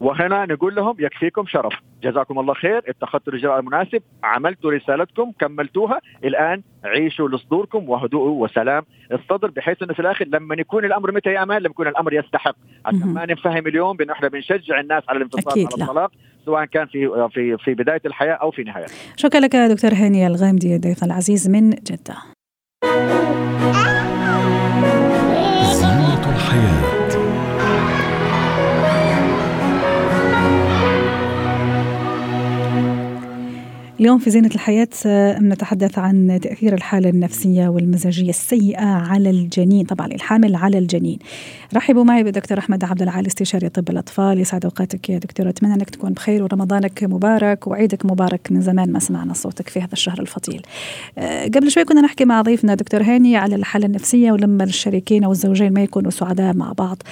وهنا 0.00 0.46
نقول 0.46 0.74
لهم 0.74 0.96
يكفيكم 0.98 1.46
شرف. 1.46 1.72
جزاكم 2.02 2.38
الله 2.38 2.54
خير. 2.54 2.82
اتخذتوا 2.88 3.32
الاجراء 3.32 3.58
المناسب. 3.58 4.02
عملتوا 4.24 4.70
رسالتكم. 4.70 5.32
كملتوها. 5.40 6.00
الآن 6.24 6.62
عيشوا 6.84 7.28
لصدوركم 7.28 7.88
وهدوء 7.88 8.28
وسلام. 8.28 8.82
الصدر 9.12 9.50
بحيث 9.50 9.82
إنه 9.82 9.92
في 9.92 10.00
الآخر 10.00 10.24
لما 10.24 10.54
يكون 10.58 10.84
الأمر 10.84 11.12
متى 11.12 11.30
يا 11.30 11.42
أمان؟ 11.42 11.62
لما 11.62 11.70
يكون 11.70 11.88
الأمر 11.88 12.12
يستحق 12.12 12.56
عشان 12.86 13.06
ما 13.14 13.26
نفهم 13.26 13.66
اليوم 13.66 13.96
بأنه 13.96 14.12
إحنا 14.12 14.28
بنشجع 14.28 14.80
الناس 14.80 15.02
على 15.08 15.16
الانفصال 15.16 15.52
على 15.52 15.82
الطلاق 15.82 16.10
سواء 16.44 16.64
كان 16.64 16.86
في 16.86 17.28
في 17.32 17.56
في 17.58 17.74
بداية 17.74 18.00
الحياة 18.06 18.34
أو 18.34 18.50
في 18.50 18.62
نهايتها 18.62 18.94
شكرا 19.16 19.40
لك 19.40 19.56
دكتور 19.56 19.90
هاني 19.94 20.26
الغامدي 20.26 20.76
الضيف 20.76 21.04
العزيز 21.04 21.50
من 21.50 21.70
جدة. 21.70 22.14
اليوم 34.00 34.18
في 34.18 34.30
زينة 34.30 34.50
الحياة 34.54 34.88
نتحدث 35.40 35.98
عن 35.98 36.38
تأثير 36.42 36.74
الحالة 36.74 37.10
النفسية 37.10 37.68
والمزاجية 37.68 38.30
السيئة 38.30 38.84
على 38.84 39.30
الجنين 39.30 39.86
طبعا 39.86 40.06
الحامل 40.06 40.56
على 40.56 40.78
الجنين. 40.78 41.18
رحبوا 41.74 42.04
معي 42.04 42.22
بالدكتور 42.22 42.58
أحمد 42.58 42.84
عبد 42.84 43.02
العالي 43.02 43.26
استشاري 43.26 43.68
طب 43.68 43.90
الأطفال. 43.90 44.40
يسعد 44.40 44.64
أوقاتك 44.64 45.10
يا 45.10 45.18
دكتور 45.18 45.48
أتمنى 45.48 45.74
أنك 45.74 45.90
تكون 45.90 46.12
بخير 46.12 46.42
ورمضانك 46.42 47.04
مبارك 47.04 47.66
وعيدك 47.66 48.06
مبارك 48.06 48.48
من 48.52 48.60
زمان 48.60 48.92
ما 48.92 48.98
سمعنا 48.98 49.34
صوتك 49.34 49.68
في 49.68 49.80
هذا 49.80 49.92
الشهر 49.92 50.20
الفضيل. 50.20 50.62
أه، 51.18 51.44
قبل 51.44 51.70
شوي 51.70 51.84
كنا 51.84 52.00
نحكي 52.00 52.24
مع 52.24 52.42
ضيفنا 52.42 52.74
دكتور 52.74 53.02
هاني 53.02 53.36
على 53.36 53.54
الحالة 53.54 53.86
النفسية 53.86 54.32
ولما 54.32 54.64
الشريكين 54.64 55.24
أو 55.24 55.32
الزوجين 55.32 55.72
ما 55.72 55.82
يكونوا 55.82 56.10
سعداء 56.10 56.54
مع 56.54 56.72
بعض. 56.72 57.02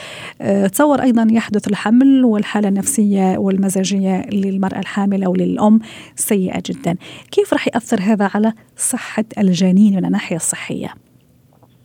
أه، 0.40 0.66
تصور 0.66 1.02
أيضا 1.02 1.26
يحدث 1.30 1.68
الحمل 1.68 2.24
والحالة 2.24 2.68
النفسية 2.68 3.38
والمزاجية 3.38 4.26
للمرأة 4.32 4.78
الحاملة 4.78 5.28
وللأم 5.28 5.80
سيئة 6.16 6.62
جدا. 6.66 6.75
جدا. 6.76 6.96
كيف 7.32 7.52
راح 7.52 7.66
يأثر 7.66 8.00
هذا 8.00 8.30
على 8.34 8.52
صحة 8.76 9.24
الجنين 9.38 9.96
من 9.96 10.04
الناحية 10.04 10.36
الصحية؟ 10.36 10.88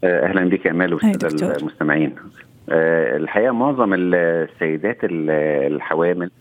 آه، 0.03 0.25
أهلا 0.25 0.49
بك 0.49 0.67
أمال 0.67 0.93
والسادة 0.93 1.57
المستمعين. 1.57 2.15
آه، 2.69 3.17
الحقيقة 3.17 3.51
معظم 3.51 3.93
السيدات 3.93 4.97
الحوامل 5.03 6.31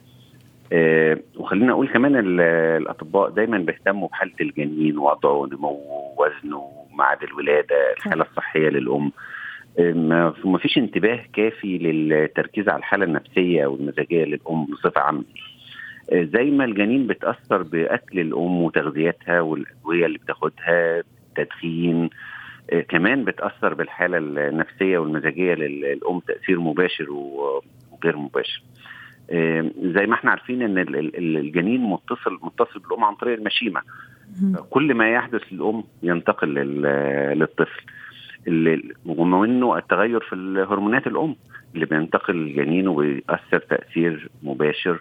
آه، 0.73 1.19
وخلينا 1.37 1.73
أقول 1.73 1.89
كمان 1.89 2.41
الأطباء 2.41 3.31
دايما 3.31 3.59
بيهتموا 3.59 4.09
بحالة 4.09 4.33
الجنين 4.41 4.99
وضعه 4.99 5.49
نموه 5.53 6.15
وزنه 6.19 6.71
ميعاد 6.99 7.23
الولادة 7.23 7.93
الحالة 7.97 8.27
الصحية 8.31 8.69
للأم. 8.69 9.13
ما 10.45 10.59
فيش 10.59 10.79
انتباه 10.79 11.21
كافي 11.33 11.79
للتركيز 11.79 12.69
على 12.69 12.79
الحالة 12.79 13.05
النفسية 13.05 13.67
والمزاجية 13.67 14.25
للأم 14.25 14.65
بصفة 14.65 15.01
عامة. 15.01 15.25
زي 16.13 16.51
ما 16.51 16.65
الجنين 16.65 17.07
بتأثر 17.07 17.63
بأكل 17.63 18.21
الأم 18.21 18.63
وتغذيتها 18.63 19.41
والأدوية 19.41 20.07
اللي 20.07 20.19
بتاخدها 20.19 21.03
التدخين 21.29 22.11
آه، 22.73 22.81
كمان 22.81 23.25
بتأثر 23.25 23.75
بالحالة 23.75 24.19
النفسية 24.19 24.99
والمزاجية 24.99 25.55
للأم 25.55 26.21
تأثير 26.21 26.61
مباشر 26.61 27.11
وغير 27.11 28.17
مباشر. 28.17 28.63
آه، 29.31 29.71
زي 29.83 30.07
ما 30.07 30.15
إحنا 30.15 30.31
عارفين 30.31 30.63
إن 30.63 30.79
الجنين 31.37 31.81
متصل 31.81 32.39
متصل 32.43 32.81
بالأم 32.81 33.05
عن 33.05 33.15
طريق 33.15 33.39
المشيمة. 33.39 33.81
كل 34.71 34.95
ما 34.95 35.13
يحدث 35.13 35.43
للأم 35.53 35.85
ينتقل 36.03 36.55
للطفل. 37.35 37.83
ومع 39.07 39.45
إنه 39.45 39.79
التغير 39.79 40.21
في 40.21 40.35
هرمونات 40.71 41.07
الأم 41.07 41.37
اللي 41.75 41.87
بينتقل 41.87 42.35
للجنين 42.35 42.89
وبيأثر 42.89 43.59
تأثير 43.59 44.29
مباشر 44.43 45.01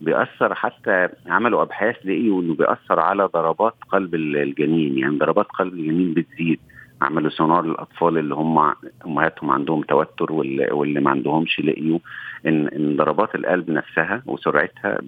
بيأثر 0.00 0.54
حتى 0.54 1.08
عملوا 1.26 1.62
أبحاث 1.62 1.96
لقيوا 2.04 2.42
إنه 2.42 2.54
بيأثر 2.54 3.00
على 3.00 3.24
ضربات 3.24 3.74
قلب 3.92 4.14
الجنين 4.14 4.98
يعني 4.98 5.18
ضربات 5.18 5.46
قلب 5.46 5.72
الجنين 5.74 6.14
بتزيد 6.14 6.60
عملوا 7.02 7.30
سونار 7.30 7.64
للأطفال 7.64 8.18
اللي 8.18 8.34
هم 8.34 8.72
أمهاتهم 9.06 9.50
عندهم 9.50 9.82
توتر 9.82 10.32
واللي 10.32 11.00
ما 11.00 11.10
عندهمش 11.10 11.60
لقيوا 11.60 11.98
ان 12.46 12.68
إن 12.68 12.96
ضربات 12.96 13.34
القلب 13.34 13.70
نفسها 13.70 14.22
وسرعتها 14.26 14.98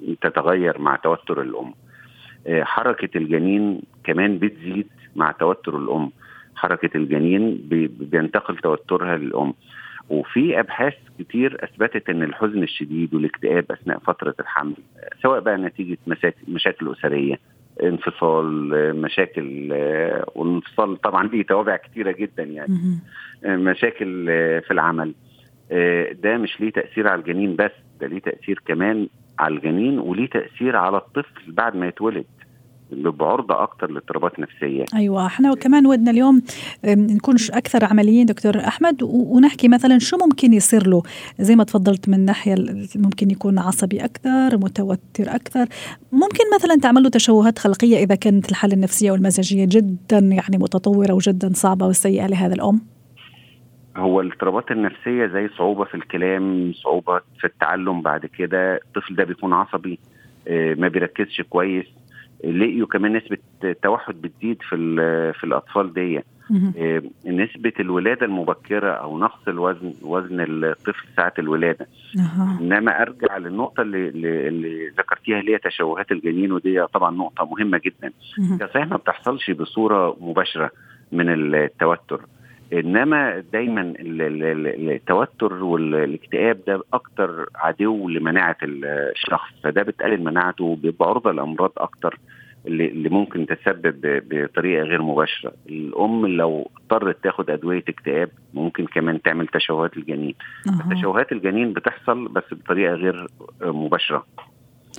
بتتغير 0.00 0.78
مع 0.78 0.96
توتر 0.96 1.42
الأم. 1.42 1.74
آه، 2.46 2.64
حركة 2.64 3.18
الجنين 3.18 3.82
كمان 4.04 4.38
بتزيد 4.38 4.86
مع 5.16 5.30
توتر 5.32 5.76
الأم. 5.78 6.10
حركة 6.56 6.96
الجنين 6.96 7.60
بينتقل 8.00 8.56
توترها 8.56 9.16
للأم. 9.16 9.54
وفي 10.12 10.60
أبحاث 10.60 10.94
كتير 11.18 11.64
أثبتت 11.64 12.10
إن 12.10 12.22
الحزن 12.22 12.62
الشديد 12.62 13.14
والاكتئاب 13.14 13.72
أثناء 13.72 13.98
فترة 13.98 14.34
الحمل 14.40 14.74
سواء 15.22 15.40
بقى 15.40 15.56
نتيجة 15.56 15.98
مشاكل 16.48 16.92
أسرية 16.92 17.38
انفصال 17.82 18.46
مشاكل 19.02 19.68
والانفصال 20.34 21.00
طبعا 21.00 21.28
ليه 21.28 21.42
توابع 21.42 21.76
كتيرة 21.76 22.12
جدا 22.12 22.42
يعني 22.42 22.72
مشاكل 23.44 24.26
في 24.66 24.70
العمل. 24.70 25.14
ده 26.22 26.36
مش 26.38 26.60
ليه 26.60 26.70
تأثير 26.70 27.08
على 27.08 27.20
الجنين 27.20 27.56
بس 27.56 27.70
ده 28.00 28.06
ليه 28.06 28.18
تأثير 28.20 28.60
كمان 28.66 29.08
على 29.38 29.54
الجنين 29.54 29.98
وليه 29.98 30.26
تأثير 30.30 30.76
على 30.76 30.96
الطفل 30.96 31.52
بعد 31.52 31.76
ما 31.76 31.86
يتولد. 31.88 32.24
بيبقوا 32.92 33.28
عرضه 33.28 33.62
أكتر 33.62 33.90
لاضطرابات 33.90 34.40
نفسية. 34.40 34.84
أيوه 34.94 35.26
إحنا 35.26 35.54
كمان 35.54 35.86
ودنا 35.86 36.10
اليوم 36.10 36.42
نكون 36.84 37.34
أكثر 37.52 37.84
عمليين 37.84 38.26
دكتور 38.26 38.58
أحمد 38.58 39.02
ونحكي 39.02 39.68
مثلا 39.68 39.98
شو 39.98 40.16
ممكن 40.16 40.52
يصير 40.52 40.86
له. 40.86 41.02
زي 41.38 41.56
ما 41.56 41.64
تفضلت 41.64 42.08
من 42.08 42.24
ناحية 42.24 42.54
ممكن 42.96 43.30
يكون 43.30 43.58
عصبي 43.58 44.04
أكثر 44.04 44.58
متوتر 44.58 45.24
أكثر. 45.26 45.66
ممكن 46.12 46.44
مثلا 46.54 46.76
تعمل 46.82 47.02
له 47.02 47.08
تشوهات 47.10 47.58
خلقية 47.58 47.96
إذا 47.96 48.14
كانت 48.14 48.50
الحالة 48.50 48.74
النفسية 48.74 49.12
والمزاجية 49.12 49.66
جدا 49.68 50.18
يعني 50.18 50.58
متطورة 50.58 51.12
وجدا 51.12 51.50
صعبة 51.52 51.86
وسيئة 51.86 52.26
لهذا 52.26 52.54
الأم؟ 52.54 52.80
هو 53.96 54.20
الاضطرابات 54.20 54.70
النفسية 54.70 55.26
زي 55.26 55.48
صعوبة 55.58 55.84
في 55.84 55.94
الكلام 55.94 56.72
صعوبة 56.72 57.20
في 57.40 57.44
التعلم 57.44 58.02
بعد 58.02 58.26
كده. 58.26 58.74
الطفل 58.74 59.14
ده 59.14 59.24
بيكون 59.24 59.52
عصبي 59.52 59.98
آه، 60.48 60.74
ما 60.74 60.88
بيركزش 60.88 61.40
كويس. 61.40 61.86
لقيوا 62.44 62.86
كمان 62.86 63.16
نسبة 63.16 63.38
التوحد 63.64 64.14
بتزيد 64.20 64.56
في 64.68 64.76
في 65.38 65.44
الأطفال 65.44 65.92
دي 65.94 66.20
آه، 66.76 67.02
نسبة 67.26 67.72
الولادة 67.80 68.26
المبكرة 68.26 68.90
أو 68.90 69.18
نقص 69.18 69.48
الوزن 69.48 69.92
وزن 70.02 70.36
الطفل 70.40 71.06
ساعة 71.16 71.32
الولادة. 71.38 71.86
إنما 72.60 73.02
أرجع 73.02 73.36
للنقطة 73.36 73.80
اللي, 73.82 74.08
اللي 74.48 74.88
ذكرتيها 74.88 75.40
اللي 75.40 75.54
هي 75.54 75.58
تشوهات 75.58 76.12
الجنين 76.12 76.52
ودي 76.52 76.86
طبعا 76.86 77.16
نقطة 77.16 77.44
مهمة 77.44 77.80
جدا. 77.84 78.12
صحيح 78.66 78.86
ما 78.86 78.96
بتحصلش 78.96 79.50
بصورة 79.50 80.16
مباشرة 80.20 80.70
من 81.12 81.54
التوتر. 81.54 82.20
إنما 82.72 83.44
دايما 83.52 83.94
التوتر 83.98 85.52
والاكتئاب 85.64 86.60
ده 86.66 86.82
أكتر 86.92 87.46
عدو 87.54 88.08
لمناعة 88.08 88.56
الشخص 88.62 89.50
فده 89.64 89.82
بتقلل 89.82 90.24
مناعته 90.24 90.64
وبيبقى 90.64 91.08
عرضة 91.08 91.32
لأمراض 91.32 91.72
أكتر 91.76 92.18
اللي 92.66 93.08
ممكن 93.08 93.46
تسبب 93.46 94.22
بطريقة 94.30 94.82
غير 94.82 95.02
مباشرة. 95.02 95.52
الأم 95.68 96.26
لو 96.26 96.70
اضطرت 96.76 97.24
تاخد 97.24 97.50
أدوية 97.50 97.84
اكتئاب 97.88 98.28
ممكن 98.54 98.86
كمان 98.86 99.22
تعمل 99.22 99.46
تشوهات 99.46 99.96
الجنين 99.96 100.34
أه. 100.68 100.94
تشوهات 100.94 101.32
الجنين 101.32 101.72
بتحصل 101.72 102.28
بس 102.28 102.44
بطريقة 102.52 102.94
غير 102.94 103.26
مباشرة. 103.62 104.26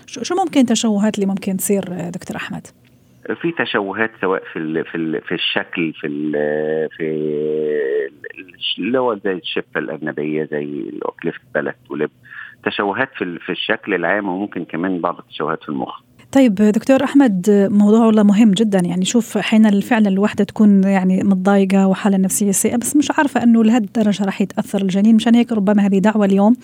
شو 0.07 0.35
ممكن 0.35 0.65
تشوهات 0.65 1.15
اللي 1.15 1.25
ممكن 1.25 1.57
تصير 1.57 1.83
دكتور 2.09 2.37
أحمد؟ 2.37 2.67
في 3.41 3.51
تشوهات 3.51 4.11
سواء 4.21 4.43
في 4.53 4.59
ال 4.59 4.85
في 4.85 4.95
ال 4.95 5.21
في 5.21 5.33
الشكل 5.35 5.93
في 5.93 6.07
ال 6.07 6.31
في 6.89 7.03
اللي 8.79 8.99
هو 8.99 9.15
زي 9.15 9.31
الشفه 9.31 9.79
الأجنبية 9.79 10.43
زي 10.51 10.63
الاوكليفت 10.63 11.41
بلد 11.55 11.75
ولب. 11.89 12.09
تشوهات 12.65 13.09
في 13.17 13.39
في 13.39 13.51
الشكل 13.51 13.93
العام 13.93 14.29
وممكن 14.29 14.65
كمان 14.65 15.01
بعض 15.01 15.17
التشوهات 15.19 15.63
في 15.63 15.69
المخ. 15.69 16.01
طيب 16.33 16.55
دكتور 16.55 17.03
أحمد 17.03 17.67
موضوع 17.71 18.05
والله 18.05 18.23
مهم 18.23 18.51
جدا. 18.51 18.79
يعني 18.79 19.05
شوف 19.05 19.37
حين 19.37 19.79
فعلا 19.79 20.09
الوحدة 20.09 20.43
تكون 20.43 20.83
يعني 20.83 21.23
متضايقة 21.23 21.87
وحالة 21.87 22.17
نفسية 22.17 22.51
سيئة 22.51 22.75
بس 22.75 22.95
مش 22.95 23.11
عارفة 23.11 23.43
إنه 23.43 23.63
لهالدرجة 23.63 24.23
راح 24.23 24.41
يتأثر 24.41 24.81
الجنين. 24.81 25.15
مشان 25.15 25.35
هيك 25.35 25.51
ربما 25.51 25.85
هذه 25.87 25.99
دعوة 25.99 26.25
اليوم 26.25 26.55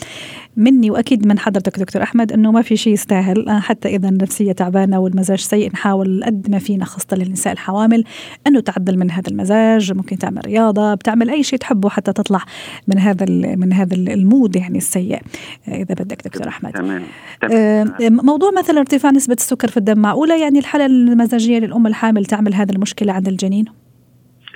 مني 0.57 0.91
وأكيد 0.91 1.27
من 1.27 1.39
حضرتك 1.39 1.79
دكتور 1.79 2.03
أحمد 2.03 2.31
إنه 2.31 2.51
ما 2.51 2.61
في 2.61 2.77
شيء 2.77 2.93
يستاهل. 2.93 3.49
آه، 3.49 3.59
حتى 3.59 3.95
إذا 3.95 4.09
النفسية 4.09 4.51
تعبانة 4.51 4.99
والمزاج 4.99 5.39
سيء 5.39 5.71
نحاول 5.73 6.23
قد 6.25 6.49
ما 6.49 6.59
فينا 6.59 6.85
خاصة 6.85 7.17
للنساء 7.17 7.53
الحوامل 7.53 8.03
إنه 8.47 8.59
تعدل 8.59 8.97
من 8.97 9.11
هذا 9.11 9.27
المزاج. 9.27 9.93
ممكن 9.93 10.17
تعمل 10.17 10.41
رياضة 10.45 10.93
بتعمل 10.93 11.29
أي 11.29 11.43
شيء 11.43 11.59
تحبه 11.59 11.89
حتى 11.89 12.13
تطلع 12.13 12.41
من 12.87 12.99
هذا 12.99 13.25
من 13.55 13.73
هذا 13.73 13.95
المود 13.95 14.55
يعني 14.55 14.77
السيء. 14.77 15.21
آه، 15.67 15.75
إذا 15.75 15.95
بدك 15.95 16.21
دكتور 16.25 16.47
أحمد. 16.47 16.71
تمام. 16.71 17.03
تمام. 17.41 17.93
آه، 18.01 18.09
موضوع 18.09 18.51
مثلا 18.57 18.79
ارتفاع 18.79 19.11
نسبة 19.11 19.33
السكر 19.33 19.58
السكر 19.59 19.71
في 19.71 19.77
الدم. 19.77 20.01
معقولة 20.01 20.41
يعني 20.41 20.59
الحالة 20.59 20.85
المزاجية 20.85 21.59
للأم 21.59 21.87
الحامل 21.87 22.25
تعمل 22.25 22.53
هذه 22.53 22.71
المشكلة 22.71 23.13
عند 23.13 23.27
الجنين؟ 23.27 23.65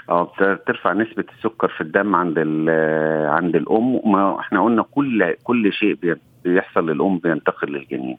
آه 0.10 0.31
بترفع 0.41 0.93
نسبة 0.93 1.24
السكر 1.38 1.67
في 1.67 1.81
الدم 1.81 2.15
عند 2.15 2.39
عند 3.27 3.55
الأم. 3.55 4.12
ما 4.12 4.39
إحنا 4.39 4.63
قلنا 4.63 4.86
كل 4.91 5.33
كل 5.43 5.74
شيء 5.74 5.98
بيحصل 6.43 6.89
للأم 6.89 7.17
بينتقل 7.17 7.72
للجنين. 7.72 8.17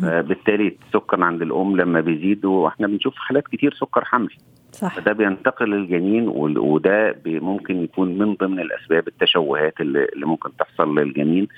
بالتالي 0.00 0.76
السكر 0.86 1.24
عند 1.24 1.42
الأم 1.42 1.76
لما 1.76 2.00
بيزيد 2.00 2.44
وإحنا 2.44 2.86
بنشوف 2.86 3.14
حالات 3.16 3.48
كتير 3.48 3.74
سكر 3.74 4.04
حمل. 4.04 4.30
صح. 4.72 5.00
فده 5.00 5.12
بينتقل 5.12 5.70
للجنين 5.70 6.28
وده 6.58 7.16
ممكن 7.26 7.82
يكون 7.82 8.18
من 8.18 8.34
ضمن 8.34 8.60
الأسباب 8.60 9.08
التشوهات 9.08 9.80
اللي 9.80 10.26
ممكن 10.26 10.56
تحصل 10.56 10.98
للجنين. 10.98 11.48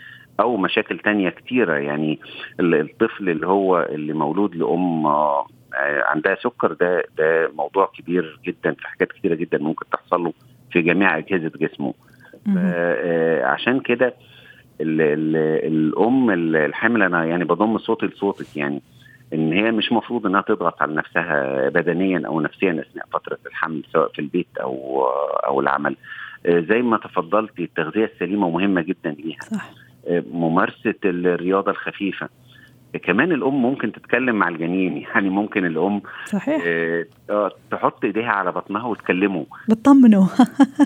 أو 0.40 0.56
مشاكل 0.56 0.98
تانية 0.98 1.28
كتيرة. 1.30 1.74
يعني 1.74 2.18
الطفل 2.60 3.28
اللي 3.28 3.46
هو 3.46 3.88
اللي 3.90 4.12
مولود 4.12 4.54
لأم 4.56 5.06
آه، 5.06 5.46
عندها 6.04 6.34
سكر 6.34 6.72
ده 6.72 7.04
ده 7.18 7.50
موضوع 7.56 7.92
كبير 7.98 8.40
جدا 8.44 8.72
في 8.72 8.88
حاجات 8.88 9.12
كتيرة 9.12 9.34
جدا 9.34 9.58
ممكن 9.58 9.86
تحصل 9.92 10.24
له 10.24 10.32
في 10.72 10.82
جميع 10.82 11.18
أجهزة 11.18 11.52
جسمه. 11.60 11.94
آه، 12.58 13.44
عشان 13.46 13.80
كده 13.80 14.14
الأم 14.80 16.30
الحامل 16.54 17.02
أنا 17.02 17.24
يعني 17.24 17.44
بضم 17.44 17.78
صوتي 17.78 18.06
لصوتك 18.06 18.56
يعني 18.56 18.82
إن 19.34 19.52
هي 19.52 19.70
مش 19.70 19.92
مفروض 19.92 20.26
إنها 20.26 20.40
تضغط 20.40 20.82
على 20.82 20.94
نفسها 20.94 21.68
بدنيا 21.68 22.22
أو 22.26 22.40
نفسيا 22.40 22.70
أثناء 22.70 23.06
فترة 23.12 23.38
الحمل 23.46 23.82
سواء 23.92 24.08
في 24.12 24.18
البيت 24.18 24.58
أو 24.60 25.06
أو 25.46 25.60
العمل. 25.60 25.96
آه، 26.46 26.60
زي 26.60 26.82
ما 26.82 26.96
تفضلتي 26.96 27.64
التغذية 27.64 28.04
السليمة 28.04 28.50
مهمة 28.50 28.82
جدا 28.82 29.10
ليها. 29.10 29.40
صح. 29.40 29.70
ممارسة 30.10 30.94
الرياضة 31.04 31.70
الخفيفة. 31.70 32.28
كمان 33.02 33.32
الأم 33.32 33.62
ممكن 33.62 33.92
تتكلم 33.92 34.34
مع 34.36 34.48
الجنين. 34.48 34.96
يعني 34.96 35.28
ممكن 35.30 35.66
الأم 35.66 36.02
صحيح. 36.26 36.62
آه, 36.66 37.06
آه، 37.30 37.50
تحط 37.70 38.04
إيديها 38.04 38.28
على 38.30 38.52
بطنها 38.52 38.86
وتكلمه. 38.86 39.46
بتطمنه. 39.68 40.28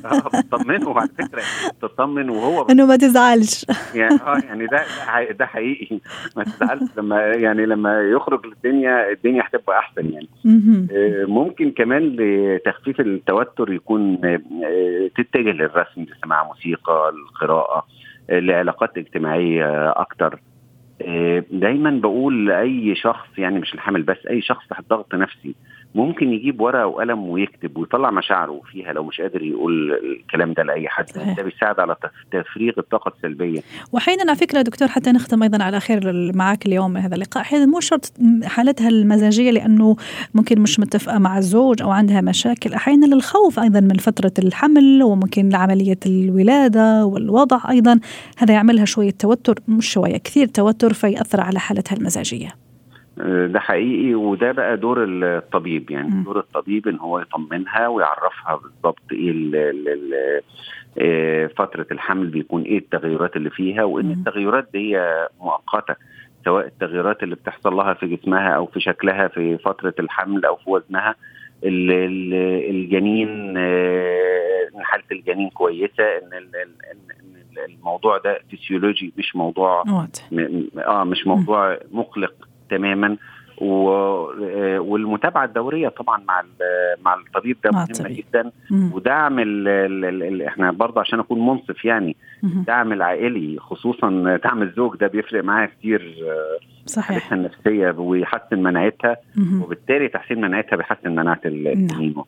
آه 0.04 0.28
بتطمنه 0.40 0.98
على 1.00 1.08
فكرة. 1.18 1.42
تطمن 1.82 2.30
وهو 2.30 2.62
إنه 2.70 2.86
ما 2.86 2.96
تزعلش. 2.96 3.66
يعني 3.94 4.14
آه 4.14 4.38
يعني 4.44 4.66
ده 4.66 4.84
ده 5.32 5.46
حقيقي. 5.46 5.98
ما 6.36 6.44
تزعلش. 6.44 6.90
لما 6.96 7.20
يعني 7.22 7.66
لما 7.66 8.00
يخرج 8.00 8.46
للدنيا 8.46 9.10
الدنيا 9.12 9.42
هتبقى 9.46 9.78
أحسن 9.78 10.10
يعني. 10.12 10.28
آه 10.92 11.24
ممكن 11.24 11.70
كمان 11.70 12.16
لتخفيف 12.18 13.00
التوتر 13.00 13.72
يكون 13.72 14.20
آه 14.24 15.10
تتجه 15.16 15.50
للرسم 15.52 16.02
لسماع 16.02 16.44
موسيقى 16.44 17.08
القراءة. 17.14 17.86
لعلاقات 18.30 18.98
اجتماعية 18.98 19.90
أكتر. 19.90 20.40
آه، 21.02 21.44
دايما 21.50 21.90
بقول 22.00 22.46
لأي 22.46 22.94
شخص 22.94 23.38
يعني 23.38 23.58
مش 23.58 23.74
الحامل 23.74 24.02
بس 24.02 24.26
أي 24.30 24.42
شخص 24.42 24.66
تحت 24.70 24.84
ضغط 24.90 25.14
نفسي 25.14 25.56
ممكن 25.96 26.32
يجيب 26.32 26.60
ورقة 26.60 26.86
وقلم 26.86 27.28
ويكتب 27.28 27.76
ويطلع 27.76 28.10
مشاعره 28.10 28.60
فيها 28.72 28.92
لو 28.92 29.04
مش 29.04 29.20
قادر 29.20 29.42
يقول 29.42 29.92
الكلام 29.92 30.52
ده 30.52 30.62
لأي 30.62 30.88
حد. 30.88 31.06
ده 31.36 31.42
بيساعد 31.42 31.80
على 31.80 31.96
تفريغ 32.32 32.72
الطاقة 32.78 33.12
السلبية. 33.16 33.60
وأحيانا 33.92 34.22
على 34.22 34.36
فكرة 34.36 34.62
دكتور 34.62 34.88
حتى 34.88 35.12
نختم 35.12 35.42
أيضا 35.42 35.64
على 35.64 35.80
خير 35.80 36.32
معك 36.34 36.66
اليوم 36.66 36.96
هذا 36.96 37.14
اللقاء. 37.14 37.42
أحيانا 37.42 37.66
مو 37.66 37.80
شرط 37.80 38.12
حالتها 38.44 38.88
المزاجية 38.88 39.50
لأنه 39.50 39.96
ممكن 40.34 40.60
مش 40.60 40.80
متفقة 40.80 41.18
مع 41.18 41.38
الزوج 41.38 41.82
أو 41.82 41.90
عندها 41.90 42.20
مشاكل. 42.20 42.74
أحيانا 42.74 43.06
للخوف 43.06 43.58
أيضا 43.58 43.80
من 43.80 43.96
فترة 43.96 44.32
الحمل 44.38 45.02
وممكن 45.02 45.54
عملية 45.54 45.98
الولادة 46.06 47.04
والوضع 47.04 47.60
أيضا. 47.70 48.00
هذا 48.38 48.54
يعملها 48.54 48.84
شوية 48.84 49.10
توتر 49.10 49.54
مش 49.68 49.92
شوية 49.92 50.16
كثير 50.16 50.46
توتر 50.46 50.92
فيأثر 50.92 51.40
على 51.40 51.58
حالتها 51.58 51.96
المزاجية. 51.96 52.65
ده 53.46 53.60
حقيقي 53.60 54.14
وده 54.14 54.52
بقى 54.52 54.76
دور 54.76 55.04
الطبيب 55.08 55.90
يعني 55.90 56.08
م. 56.08 56.22
دور 56.24 56.38
الطبيب 56.38 56.88
إن 56.88 56.98
هو 56.98 57.18
يطمنها 57.18 57.88
ويعرفها 57.88 58.56
بالظبط 58.62 59.12
إيه 59.12 59.30
ال 59.30 59.56
ال 59.56 59.88
ال 60.98 61.50
فترة 61.50 61.86
الحمل 61.90 62.26
بيكون 62.26 62.62
إيه 62.62 62.78
التغيرات 62.78 63.36
اللي 63.36 63.50
فيها 63.50 63.84
وإن 63.84 64.06
م. 64.06 64.12
التغيرات 64.12 64.68
دي 64.72 64.98
مؤقتة 65.40 65.94
سواء 66.44 66.66
التغيرات 66.66 67.22
اللي 67.22 67.34
بتحصل 67.34 67.74
لها 67.74 67.94
في 67.94 68.16
جسمها 68.16 68.48
أو 68.50 68.66
في 68.66 68.80
شكلها 68.80 69.28
في 69.28 69.58
فترة 69.58 69.94
الحمل 69.98 70.44
أو 70.44 70.56
في 70.56 70.70
وزنها 70.70 71.14
الجنين 72.70 73.54
آه، 73.56 74.68
حالة 74.82 75.04
الجنين 75.12 75.50
كويسة 75.50 76.04
إن 76.04 76.30
الموضوع 77.68 78.18
ده 78.18 78.40
فسيولوجي 78.52 79.12
مش 79.18 79.36
موضوع 79.36 79.84
آه 80.78 81.04
مش 81.04 81.26
موضوع 81.26 81.78
مقلق 81.92 82.34
تماما. 82.70 83.16
والمتابعة 84.78 85.44
الدورية 85.44 85.88
طبعا 85.88 86.22
مع 86.28 86.42
مع 87.04 87.14
الطبيب 87.14 87.56
ده 87.64 87.70
مهمه 87.70 88.08
جدا. 88.08 88.50
ودعم 88.92 89.38
ال 89.38 89.68
ال 90.22 90.42
إحنا 90.42 90.70
برضه 90.72 91.00
عشان 91.00 91.18
أكون 91.18 91.46
منصف 91.46 91.84
يعني 91.84 92.16
الدعم 92.44 92.92
العائلي 92.92 93.56
خصوصا 93.60 94.38
دعم 94.44 94.62
الزوج 94.62 94.96
ده 94.96 95.06
بيفرق 95.06 95.44
معايا 95.44 95.66
كتير 95.66 96.16
صحيح. 96.86 97.32
النفسية 97.32 97.90
ويحسن 97.90 98.62
مناعتها 98.62 99.16
وبالتالي 99.62 100.08
تحسين 100.08 100.40
مناعتها 100.40 100.76
بيحسن 100.76 101.10
مناعة 101.10 101.40
الجنين 101.44 102.14
نعم. 102.16 102.24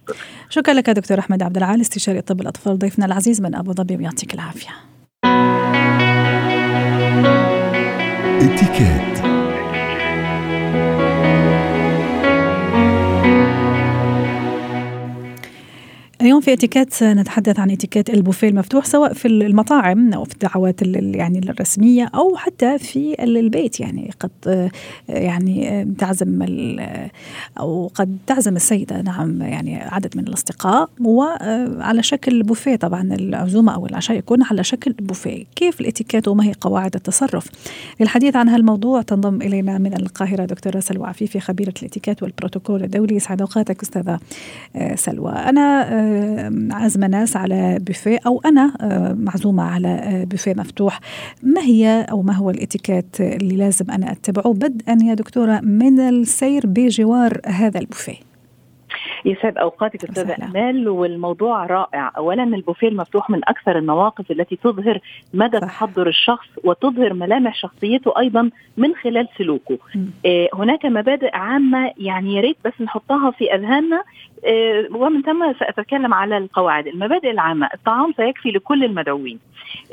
شكرا 0.48 0.74
لك 0.74 0.90
دكتور 0.90 1.18
أحمد 1.18 1.42
عبد 1.42 1.57
العال 1.57 1.81
استشاري 1.81 2.20
طب 2.20 2.40
الأطفال 2.40 2.79
ضيفنا 2.79 3.07
العزيز 3.07 3.42
من 3.42 3.55
أبو 3.55 3.72
ظبي 3.72 3.96
ويعطيك 3.96 4.35
العافية. 4.35 4.70
اتكات 8.40 9.28
اليوم 16.20 16.40
في 16.40 16.52
اتيكيت 16.52 17.02
نتحدث 17.02 17.59
عن 17.59 17.70
اتيكيت 17.70 18.11
البوفيه 18.11 18.48
المفتوح 18.48 18.85
سواء 18.85 19.12
في 19.12 19.28
المطاعم 19.28 20.12
أو 20.12 20.24
في 20.24 20.33
الدعوات 20.33 20.83
يعني 21.16 21.38
الرسمية 21.38 22.11
أو 22.14 22.37
حتى 22.37 22.78
في 22.78 23.24
البيت. 23.24 23.81
يعني 23.81 24.11
قد 24.20 24.70
يعني 25.09 25.88
تعزم 25.98 26.46
أو 27.59 27.90
قد 27.94 28.18
تعزم 28.26 28.57
السيدة 28.57 29.02
نعم 29.02 29.42
يعني 29.42 29.76
عدد 29.76 30.16
من 30.16 30.28
الأصدقاء. 30.28 30.90
وعلى 31.00 32.02
شكل 32.02 32.42
بوفيه 32.42 32.76
طبعا 32.76 33.02
العزومة 33.02 33.74
أو 33.74 33.87
العشاء 33.87 34.18
يكون 34.18 34.42
على 34.42 34.64
شكل 34.64 34.92
بوفيه. 34.92 35.44
كيف 35.57 35.81
الاتيكيت 35.81 36.28
وما 36.28 36.44
هي 36.44 36.52
قواعد 36.61 36.94
التصرف؟ 36.94 37.46
للحديث 38.00 38.37
عن 38.37 38.48
هالموضوع 38.48 39.02
تنضم 39.02 39.42
إلينا 39.42 39.78
من 39.78 39.96
القاهرة 39.96 40.44
دكتوره 40.44 40.81
سلوى 40.81 41.07
عفيفي 41.07 41.40
خبيرة 41.40 41.74
الاتيكيت 41.83 42.22
والبروتوكول 42.22 42.83
الدولي. 42.83 43.16
يسعد 43.16 43.40
أوقاتك 43.40 43.83
أستاذة 43.83 44.18
سلوى. 44.94 45.33
أنا 45.33 46.08
عازمه 46.71 47.07
ناس 47.07 47.37
على 47.37 47.79
بوفيه 47.81 48.18
أو 48.27 48.40
أنا 48.44 48.73
آه، 48.81 49.12
معزومة 49.12 49.62
على 49.62 49.88
آه، 49.88 50.25
بوفيه 50.25 50.55
مفتوح. 50.55 51.01
ما 51.42 51.61
هي 51.61 52.07
أو 52.11 52.23
ما 52.23 52.33
هو 52.33 52.51
الإتيكيت 52.51 53.21
اللي 53.21 53.57
لازم 53.57 53.90
أنا 53.90 54.12
أتبعه؟ 54.12 54.53
بدءا 54.53 54.99
يا 55.03 55.14
دكتورة 55.14 55.61
من 55.61 56.01
السير 56.01 56.62
بجوار 56.66 57.40
هذا 57.47 57.81
البوفيه. 57.81 58.29
يسعد 59.25 59.59
أوقاتك 59.59 60.05
أستاذة 60.05 60.37
أمال. 60.44 60.88
والموضوع 60.88 61.66
رائع. 61.66 62.12
اولا 62.16 62.42
البوفيه 62.42 62.88
المفتوح 62.88 63.31
من 63.31 63.40
أكثر 63.49 63.79
المواقف 63.79 64.31
التي 64.31 64.57
تظهر 64.57 64.99
مدى 65.35 65.61
تحضر 65.61 66.09
الشخص 66.09 66.47
وتظهر 66.64 67.14
ملامح 67.14 67.55
شخصيته 67.55 68.18
أيضا 68.18 68.51
من 68.77 68.94
خلال 68.94 69.29
سلوكه. 69.38 69.79
آه 70.27 70.49
هناك 70.55 70.87
مبادئ 70.87 71.37
عامة 71.37 71.92
يعني 71.99 72.35
يا 72.37 72.40
ريت 72.40 72.57
بس 72.64 72.73
نحطها 72.81 73.31
في 73.31 73.55
أذهاننا. 73.55 73.97
آه 73.97 74.03
ومن 74.94 75.22
ثم 75.22 75.53
سأتكلم 75.59 76.14
على 76.14 76.38
القواعد. 76.38 76.87
المبادئ 76.87 77.31
العامة 77.31 77.68
الطعام 77.74 78.12
سيكفي 78.16 78.51
لكل 78.51 78.85
المدعوين. 78.85 79.38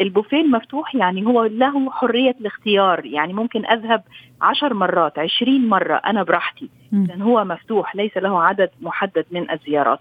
البوفيه 0.01 0.41
المفتوح 0.41 0.95
يعني 0.95 1.25
هو 1.25 1.45
له 1.45 1.91
حرية 1.91 2.35
الاختيار. 2.41 3.05
يعني 3.05 3.33
ممكن 3.33 3.65
أذهب 3.65 4.01
عشر 4.41 4.73
مرات 4.73 5.19
عشرين 5.19 5.67
مرة 5.67 5.95
أنا 5.95 6.23
براحتي. 6.23 6.69
لأن 6.91 7.21
هو 7.21 7.43
مفتوح 7.43 7.95
ليس 7.95 8.17
له 8.17 8.43
عدد 8.43 8.69
محدد 8.81 9.25
من 9.31 9.51
الزيارات. 9.51 9.99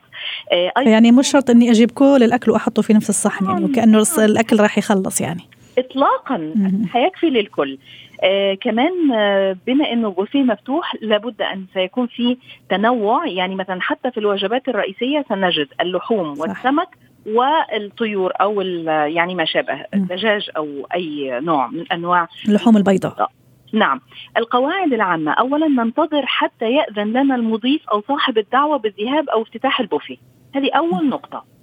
آه 0.52 0.80
يعني 0.80 1.12
مش 1.12 1.30
شرط 1.30 1.50
أني 1.50 1.70
أجيب 1.70 1.90
كل 1.90 2.22
الأكل 2.22 2.50
وأحطه 2.50 2.82
في 2.82 2.92
نفس 2.92 3.08
الصحن 3.08 3.44
يعني 3.44 3.64
وكأنه 3.64 4.02
الأكل 4.18 4.60
راح 4.60 4.78
يخلص 4.78 5.20
يعني. 5.20 5.42
اطلاقا 5.78 6.54
حيكفي 6.92 7.30
للكل. 7.30 7.78
آه 8.24 8.54
كمان 8.54 9.12
آه 9.12 9.56
بما 9.66 9.92
إنه 9.92 10.10
بوفيه 10.10 10.42
مفتوح 10.42 10.94
لابد 11.00 11.42
أن 11.42 11.66
سيكون 11.74 12.06
في 12.06 12.36
تنوع. 12.68 13.26
يعني 13.26 13.54
مثلا 13.54 13.80
حتى 13.80 14.10
في 14.10 14.18
الوجبات 14.18 14.68
الرئيسية 14.68 15.24
سنجد 15.28 15.68
اللحوم 15.80 16.40
والسمك 16.40 16.88
والطيور 17.26 18.32
أو 18.40 18.60
يعني 19.06 19.34
ما 19.34 19.44
شابه 19.44 19.84
الدجاج 19.94 20.50
أو 20.56 20.66
أي 20.94 21.40
نوع 21.40 21.66
من 21.66 21.92
أنواع 21.92 22.28
اللحوم 22.48 22.76
البيضاء. 22.76 23.30
نعم. 23.72 24.00
القواعد 24.36 24.92
العامة 24.92 25.32
أولا 25.32 25.68
ننتظر 25.68 26.26
حتى 26.26 26.72
يأذن 26.72 27.08
لنا 27.08 27.34
المضيف 27.34 27.88
أو 27.88 28.02
صاحب 28.08 28.38
الدعوة 28.38 28.76
بالذهاب 28.76 29.28
أو 29.28 29.42
افتتاح 29.42 29.80
البوفيه. 29.80 30.16
هذه 30.54 30.70
أول 30.72 31.08
نقطة. 31.08 31.36
آه 31.36 31.53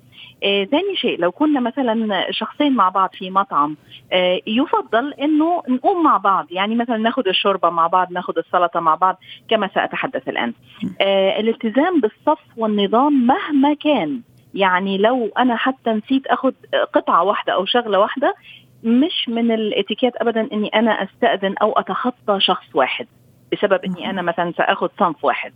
ثاني 0.44 0.96
شيء 0.96 1.20
لو 1.20 1.32
كنا 1.32 1.60
مثلا 1.60 2.26
شخصين 2.32 2.74
مع 2.74 2.90
بعض 2.90 3.10
في 3.14 3.30
مطعم 3.30 3.78
آه 4.12 4.42
يفضل 4.48 5.14
إنه 5.14 5.64
نقوم 5.70 6.04
مع 6.04 6.18
بعض. 6.18 6.48
يعني 6.52 6.76
مثلا 6.76 6.98
ناخذ 6.98 7.28
الشوربة 7.28 7.70
مع 7.70 7.88
بعض 7.88 8.12
ناخذ 8.12 8.38
السلطة 8.38 8.80
مع 8.80 8.96
بعض 8.96 9.20
كما 9.50 9.70
سأتحدث 9.76 10.30
الآن. 10.30 10.54
آه 11.02 11.40
الالتزام 11.40 12.00
بالصف 12.02 12.40
والنظام 12.58 13.28
مهما 13.28 13.74
كان. 13.74 14.22
يعني 14.54 14.98
لو 14.98 15.32
أنا 15.38 15.56
حتى 15.56 15.90
نسيت 15.90 16.28
اخذ 16.28 16.52
قطعة 16.94 17.24
واحدة 17.24 17.54
أو 17.54 17.66
شغلة 17.66 18.00
واحدة 18.00 18.36
مش 18.84 19.30
من 19.30 19.52
الاتيكيت 19.52 20.16
ابدا 20.16 20.50
إني 20.54 20.68
أنا 20.68 21.04
أستأذن 21.04 21.56
أو 21.62 21.72
أتخطى 21.72 22.40
شخص 22.40 22.66
واحد. 22.74 23.08
بسبب 23.52 23.80
إني 23.86 24.10
أنا 24.10 24.22
مثلا 24.22 24.54
سأخذ 24.58 24.88
صنف 25.00 25.26
واحد. 25.26 25.54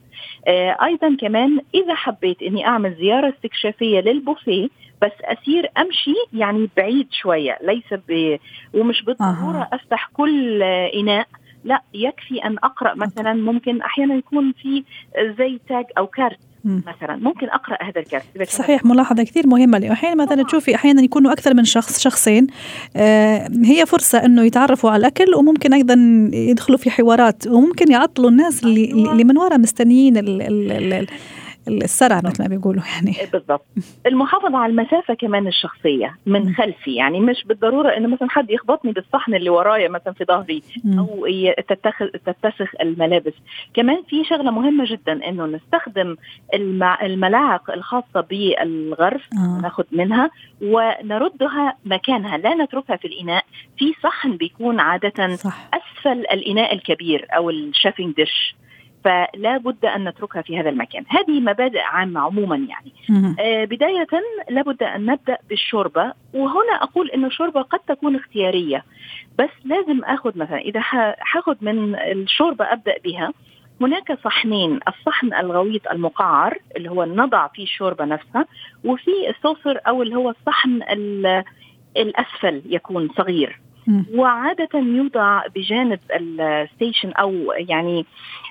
آه 0.47 0.77
أيضا 0.83 1.17
كمان 1.19 1.59
إذا 1.75 1.95
حبيت 1.95 2.41
إني 2.41 2.67
أعمل 2.67 2.95
زيارة 2.95 3.29
استكشافية 3.29 3.99
للبوفيه 3.99 4.67
بس 5.01 5.11
أسير 5.23 5.69
أمشي 5.77 6.15
يعني 6.33 6.69
بعيد 6.77 7.07
شوية 7.11 7.57
ليس 7.61 7.93
ب 8.07 8.37
ومش 8.73 9.03
بالضرورة 9.03 9.61
آه. 9.61 9.69
أفتح 9.73 10.09
كل 10.13 10.63
إناء 10.63 11.27
لا 11.63 11.81
يكفي 11.93 12.45
أن 12.45 12.57
أقرأ 12.63 12.95
مثلا 12.95 13.33
ممكن 13.33 13.81
أحيانا 13.81 14.15
يكون 14.15 14.53
في 14.61 14.83
زي 15.17 15.59
تاج 15.69 15.85
أو 15.97 16.07
كارت 16.07 16.39
مثلا. 16.65 17.15
ممكن 17.15 17.47
أقرأ 17.49 17.77
هذا 17.83 18.01
الكارت 18.01 18.49
صحيح 18.49 18.85
ملاحظة 18.85 19.23
كثير 19.23 19.47
مهمة 19.47 19.77
لأنه 19.77 19.93
أحيانا 19.93 20.25
مثلا 20.25 20.43
تشوفي 20.43 20.75
أحيانا 20.75 21.01
يكونوا 21.01 21.31
أكثر 21.31 21.53
من 21.53 21.63
شخص 21.63 21.99
شخصين. 21.99 22.47
آه 22.95 23.49
هي 23.63 23.85
فرصة 23.85 24.25
إنه 24.25 24.43
يتعرفوا 24.43 24.89
على 24.89 24.99
الأكل 24.99 25.35
وممكن 25.35 25.73
أيضا 25.73 25.95
يدخلوا 26.33 26.77
في 26.77 26.91
حوارات 26.91 27.47
وممكن 27.47 27.91
يعطلوا 27.91 28.29
الناس 28.29 28.63
اللي. 28.63 28.91
اللي 28.91 29.23
من 29.23 29.37
وراء 29.37 29.59
مستنيين 29.59 30.17
ال 30.17 30.41
ال 30.41 30.93
ال 30.93 31.07
السرع 31.67 32.21
مثل 32.23 32.43
ما 32.43 32.49
بيقولوا 32.49 32.83
يعني. 32.95 33.19
إيه، 33.19 33.31
بالضبط. 33.31 33.65
المحافظة 34.05 34.57
على 34.57 34.71
المسافة 34.71 35.13
كمان 35.13 35.47
الشخصية 35.47 36.17
من 36.25 36.55
خلفي. 36.55 36.95
يعني 36.95 37.19
مش 37.19 37.43
بالضرورة 37.45 37.89
إنه 37.89 38.07
مثلا 38.07 38.29
حد 38.29 38.49
يخبطني 38.49 38.91
بالصحن 38.91 39.35
اللي 39.35 39.49
ورايا 39.49 39.89
مثلا 39.89 40.13
في 40.13 40.25
ظهري 40.25 40.63
أو 40.97 41.27
تتخذ 41.69 42.05
تتسخ 42.07 42.71
الملابس. 42.81 43.33
كمان 43.73 44.03
في 44.09 44.23
شغلة 44.23 44.51
مهمة 44.51 44.85
جدا 44.87 45.29
إنه 45.29 45.45
نستخدم 45.45 46.15
الملاعق 47.03 47.71
الخاصة 47.71 48.21
بالغرف 48.29 49.21
آه. 49.33 49.61
ناخذ 49.61 49.83
منها 49.91 50.29
ونردها 50.61 51.77
مكانها. 51.85 52.37
لا 52.37 52.55
نتركها 52.55 52.95
في 52.95 53.07
الإناء. 53.07 53.45
في 53.77 53.93
صحن 54.03 54.37
بيكون 54.37 54.79
عاده 54.79 55.35
صح. 55.35 55.69
أسفل 55.73 56.19
الإناء 56.19 56.73
الكبير 56.73 57.27
أو 57.35 57.49
الشافينج 57.49 58.15
ديش. 58.15 58.55
فلا 59.05 59.57
بد 59.57 59.85
أن 59.85 60.07
نتركها 60.09 60.41
في 60.41 60.59
هذا 60.59 60.69
المكان. 60.69 61.03
هذه 61.07 61.39
مبادئ 61.39 61.79
عامة 61.79 62.19
عموما 62.19 62.55
يعني. 62.55 62.91
آه 63.39 63.65
بداية 63.65 64.07
لابد 64.49 64.83
أن 64.83 65.05
نبدأ 65.05 65.37
بالشوربة 65.49 66.13
وهنا 66.33 66.73
أقول 66.81 67.09
أن 67.09 67.25
الشوربة 67.25 67.61
قد 67.61 67.79
تكون 67.79 68.15
اختيارية 68.15 68.83
بس 69.39 69.49
لازم 69.65 70.03
أخذ 70.03 70.37
مثلا 70.37 70.57
إذا 70.57 70.79
حاخذ 71.19 71.55
من 71.61 71.95
الشوربة 71.95 72.65
أبدأ 72.65 72.95
بها. 73.03 73.33
هناك 73.81 74.19
صحنين 74.23 74.79
الصحن 74.87 75.33
الغويط 75.33 75.87
المقعر 75.87 76.57
اللي 76.77 76.89
هو 76.91 77.05
نضع 77.05 77.47
فيه 77.47 77.63
الشوربة 77.63 78.05
نفسها 78.05 78.45
وفي 78.85 79.29
ال 79.29 79.36
saucer 79.36 79.79
أو 79.87 80.01
اللي 80.01 80.15
هو 80.15 80.29
الصحن 80.29 80.81
الأسفل 81.97 82.61
يكون 82.65 83.09
صغير. 83.17 83.59
وعادة 84.15 84.69
يوضع 84.79 85.41
بجانب 85.55 85.99
ال 86.11 86.24
station 86.24 87.11
أو 87.11 87.53
يعني 87.57 88.05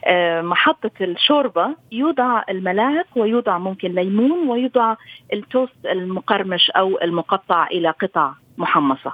آه، 0.07 0.43
محطة 0.43 0.91
الشوربة 1.01 1.75
يوضع 1.93 2.43
الملاعق 2.51 3.07
ويوضع 3.17 3.59
ممكن 3.59 3.89
ليمون 3.93 4.49
ويوضع 4.49 4.95
التوست 5.33 5.87
المقرمش 5.87 6.71
أو 6.71 6.99
المقطع 7.03 7.67
إلى 7.67 7.91
قطع 7.91 8.33
محمصة. 8.59 9.13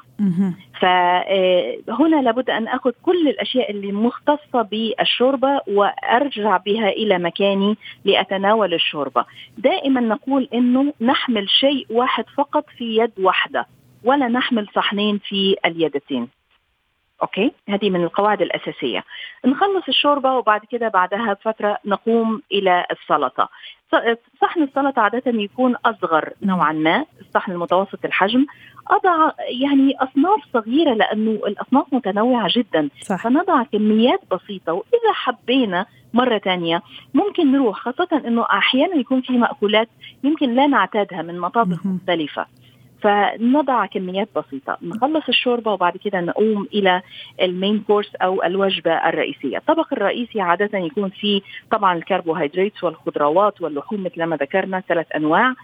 فهنا 0.80 2.18
آه، 2.18 2.22
لابد 2.22 2.50
أن 2.50 2.68
أخذ 2.68 2.90
كل 3.02 3.28
الأشياء 3.28 3.70
اللي 3.70 3.92
مختصة 3.92 4.62
بالشوربة 4.62 5.61
وأرجع 5.66 6.56
بها 6.56 6.88
إلى 6.88 7.18
مكاني 7.18 7.76
لأتناول 8.04 8.74
الشوربة. 8.74 9.24
دائما 9.59 10.00
نقول 10.00 10.48
أنه 10.54 10.92
نحمل 11.00 11.48
شيء 11.48 11.87
واحد 11.90 12.24
فقط 12.37 12.64
في 12.78 12.96
يد 12.96 13.12
واحدة. 13.18 13.66
ولا 14.05 14.29
نحمل 14.29 14.67
صحنين 14.75 15.19
في 15.19 15.57
اليدتين. 15.67 16.29
أوكي؟ 17.23 17.53
هذه 17.69 17.91
من 17.91 18.03
القواعد 18.05 18.43
الأساسية. 18.43 19.05
نخلص 19.47 19.85
الشوربة 19.89 20.33
وبعد 20.33 20.61
كده 20.71 20.89
بعدها 20.89 21.33
بفترة 21.33 21.79
نقوم 21.85 22.43
إلى 22.53 22.87
السلطة. 22.91 23.49
صحن 24.41 24.63
السلطة 24.63 25.03
عادة 25.03 25.23
يكون 25.27 25.77
أصغر 25.85 26.33
نوعا 26.43 26.73
ما 26.73 27.05
الصحن 27.21 27.53
المتوسط 27.53 28.05
الحجم. 28.05 28.47
أضع 28.89 29.31
يعني 29.63 29.97
أصناف 29.99 30.41
صغيرة 30.53 30.95
لأنه 30.95 31.31
الأصناف 31.31 31.95
متنوعة 31.95 32.49
جدا. 32.57 32.89
صح. 33.01 33.23
فنضع 33.25 33.63
كميات 33.63 34.21
بسيطة 34.31 34.73
وإذا 34.73 35.13
حبينا 35.13 35.87
مرة 36.15 36.39
ثانية 36.39 36.83
ممكن 37.15 37.53
نروح 37.53 37.79
خاصة 37.79 38.23
إنه 38.27 38.43
أحيانا 38.43 38.95
يكون 38.97 39.21
في 39.21 39.33
مأكولات 39.33 39.89
يمكن 40.25 40.55
لا 40.55 40.67
نعتادها 40.67 41.23
من 41.23 41.39
مطابخ 41.41 41.87
مختلفة. 41.87 42.47
فنضع 43.03 43.87
كميات 43.87 44.29
بسيطة 44.37 44.79
نخلص 44.83 45.29
الشوربة 45.29 45.73
وبعد 45.73 45.97
كده 45.97 46.21
نقوم 46.21 46.67
إلى 46.75 47.03
المين 47.43 47.81
كورس 47.81 48.15
أو 48.15 48.43
الوجبة 48.43 49.09
الرئيسية. 49.09 49.57
الطبق 49.57 49.93
الرئيسي 49.93 50.41
عادة 50.41 50.79
يكون 50.79 51.09
فيه 51.09 51.41
طبعا 51.71 51.97
الكربوهيدرات 51.97 52.85
والخضروات 52.85 53.61
واللحوم 53.61 54.05
مثل 54.05 54.25
ما 54.25 54.37
ذكرنا 54.37 54.81
ثلاث 54.81 55.07
أنواع. 55.17 55.55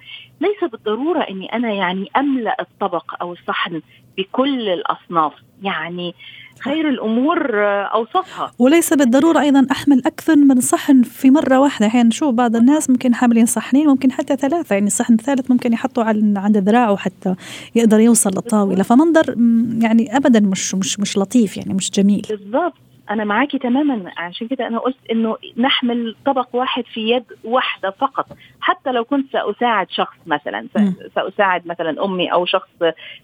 ليس 0.40 0.70
بالضرورة 0.72 1.20
أني 1.20 1.52
أنا 1.52 1.72
يعني 1.72 2.10
أملأ 2.16 2.56
الطبق 2.60 3.22
أو 3.22 3.32
الصحن 3.32 3.80
بكل 4.18 4.68
الأصناف 4.68 5.32
يعني 5.62 6.14
خير 6.60 6.88
الأمور 6.88 7.50
أوسطها. 7.94 8.52
وليس 8.58 8.92
بالضرورة 8.92 9.40
أيضا 9.40 9.66
أحمل 9.70 10.02
أكثر 10.06 10.36
من 10.36 10.60
صحن 10.60 11.02
في 11.02 11.30
مرة 11.30 11.58
واحدة. 11.58 11.86
أحيانا 11.86 12.08
نشوف 12.08 12.34
بعض 12.34 12.56
الناس 12.56 12.90
ممكن 12.90 13.14
حاملين 13.14 13.46
صحنين 13.46 13.86
ممكن 13.86 14.12
حتى 14.12 14.36
ثلاثة 14.36 14.74
يعني 14.74 14.86
الصحن 14.86 15.14
الثالث 15.14 15.50
ممكن 15.50 15.72
يحطوا 15.72 16.04
عند 16.04 16.56
ذراعه 16.56 16.96
حتى 16.96 17.34
يقدر 17.74 18.00
يوصل 18.00 18.30
للطاولة. 18.30 18.82
فمنظر 18.82 19.34
يعني 19.80 20.16
ابدا 20.16 20.40
مش 20.40 20.74
مش 20.74 21.00
مش 21.00 21.18
لطيف 21.18 21.56
يعني 21.56 21.74
مش 21.74 21.90
جميل. 21.90 22.26
بالضبط. 22.28 22.74
أنا 23.10 23.24
معاكي 23.24 23.58
تماما. 23.58 24.12
عشان 24.16 24.48
كده 24.48 24.66
أنا 24.66 24.78
قلت 24.78 24.96
إنه 25.10 25.36
نحمل 25.56 26.16
طبق 26.26 26.48
واحد 26.52 26.84
في 26.84 27.10
يد 27.10 27.24
واحدة 27.44 27.90
فقط. 27.90 28.26
حتى 28.60 28.92
لو 28.92 29.04
كنت 29.04 29.32
سأساعد 29.32 29.90
شخص 29.90 30.16
مثلا 30.26 30.66
سأساعد 31.14 31.66
مثلا 31.66 32.04
أمي 32.04 32.32
أو 32.32 32.44
شخص 32.46 32.70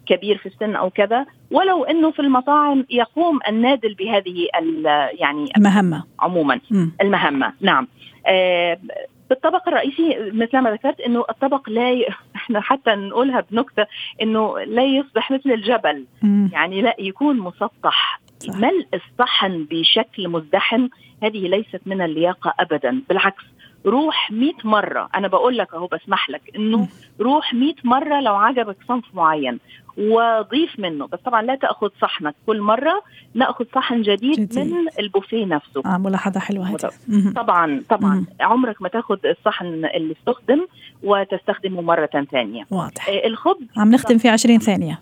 كبير 0.06 0.38
في 0.38 0.46
السن 0.46 0.76
أو 0.76 0.90
كذا 0.90 1.26
ولو 1.50 1.84
إنه 1.84 2.10
في 2.10 2.20
المطاعم 2.20 2.86
يقوم 2.90 3.38
النادل 3.48 3.94
بهذه 3.94 4.48
يعني 5.18 5.52
المهمة. 5.56 6.04
عموما. 6.20 6.60
م. 6.70 6.86
المهمة 7.00 7.52
نعم. 7.60 7.88
آه 8.26 8.78
بالطبق 9.32 9.68
الرئيسي 9.68 10.30
مثل 10.32 10.58
ما 10.58 10.70
ذكرت 10.70 11.00
إنه 11.00 11.24
الطبق 11.30 11.68
لا 11.68 11.90
ي... 11.92 12.06
إحنا 12.36 12.60
حتى 12.60 12.90
نقولها 12.90 13.44
بنكتة 13.50 13.86
إنه 14.22 14.58
لا 14.58 14.84
يصبح 14.84 15.30
مثل 15.30 15.50
الجبل 15.50 16.04
م. 16.22 16.48
يعني 16.52 16.82
لا 16.82 16.96
يكون 16.98 17.38
مسطح. 17.38 18.20
صح. 18.38 18.56
ملء 18.56 18.86
الصحن 18.94 19.66
بشكل 19.70 20.28
مزدحم. 20.28 20.88
هذه 21.22 21.48
ليست 21.48 21.80
من 21.86 22.02
اللياقة 22.02 22.54
ابدا. 22.60 23.02
بالعكس 23.08 23.44
روح 23.86 24.30
100 24.30 24.52
مرة. 24.64 25.08
أنا 25.14 25.28
بقول 25.28 25.58
لك 25.58 25.74
أهو 25.74 25.86
بسمح 25.86 26.30
لك 26.30 26.42
إنه 26.56 26.88
روح 27.20 27.54
100 27.54 27.74
مرة 27.84 28.20
لو 28.20 28.34
عجبك 28.34 28.76
صنف 28.88 29.04
معين. 29.14 29.58
وضيف 29.98 30.78
منه. 30.78 31.07
بس 31.07 31.18
طبعا 31.24 31.42
لا 31.42 31.55
تأخذ 31.55 31.88
صحنك 32.00 32.35
كل 32.46 32.61
مرة 32.61 33.02
نأخذ 33.35 33.64
صحن 33.74 34.02
جديد, 34.02 34.40
جديد. 34.40 34.59
من 34.59 34.87
البوفيه 34.98 35.44
نفسه. 35.44 35.83
آه 35.87 35.98
ملاحظة 35.98 36.40
حلوة 36.40 36.68
هذه. 36.68 37.33
طبعا 37.37 37.83
طبعا. 37.88 38.14
مم. 38.14 38.26
عمرك 38.40 38.83
ما 38.83 38.88
تأخذ 38.88 39.18
الصحن 39.24 39.66
اللي 39.66 40.14
استخدم 40.20 40.66
وتستخدمه 41.02 41.81
مرة 41.81 42.26
ثانية. 42.31 42.64
واضح. 42.70 43.09
آه 43.09 43.26
الخبز 43.26 43.66
عم 43.76 43.90
نختم 43.90 44.18
في 44.18 44.28
20 44.28 44.59
ثانية. 44.59 45.00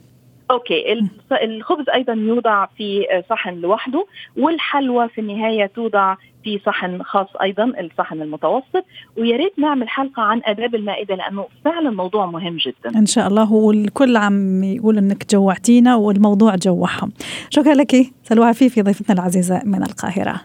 أوكي 0.50 1.08
الخبز 1.42 1.84
أيضا 1.94 2.12
يوضع 2.12 2.66
في 2.66 3.06
صحن 3.30 3.54
لوحده 3.54 4.06
والحلوى 4.36 5.08
في 5.08 5.20
النهاية 5.20 5.66
توضع 5.66 6.14
في 6.44 6.60
صحن 6.66 7.02
خاص 7.02 7.26
أيضا 7.42 7.64
الصحن 7.64 8.22
المتوسط. 8.22 8.84
ويا 9.18 9.36
ريت 9.36 9.58
نعمل 9.58 9.88
حلقة 9.88 10.22
عن 10.22 10.40
آداب 10.44 10.74
المائدة 10.74 11.14
لأنه 11.14 11.46
فعلا 11.64 11.90
موضوع 11.90 12.26
مهم 12.26 12.56
جدا. 12.56 12.98
إن 12.98 13.06
شاء 13.06 13.28
الله 13.28 13.52
والكل 13.52 14.16
عم 14.16 14.64
يقول 14.64 14.98
إنك 14.98 15.30
جوعتينا 15.30 15.96
والموضوع 15.96 16.54
جوعهم. 16.54 17.12
شكرا 17.50 17.74
لك 17.74 17.96
سلوى 18.22 18.46
عفيفي 18.46 18.82
ضيفتنا 18.82 19.14
العزيزة 19.14 19.62
من 19.64 19.82
القاهرة. 19.82 20.40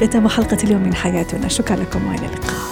ختام 0.00 0.28
حلقة 0.28 0.58
اليوم 0.64 0.82
من 0.82 0.94
حياتنا. 0.94 1.48
شكرا 1.48 1.76
لكم 1.76 2.06
وإلى 2.06 2.26
اللقاء. 2.26 2.63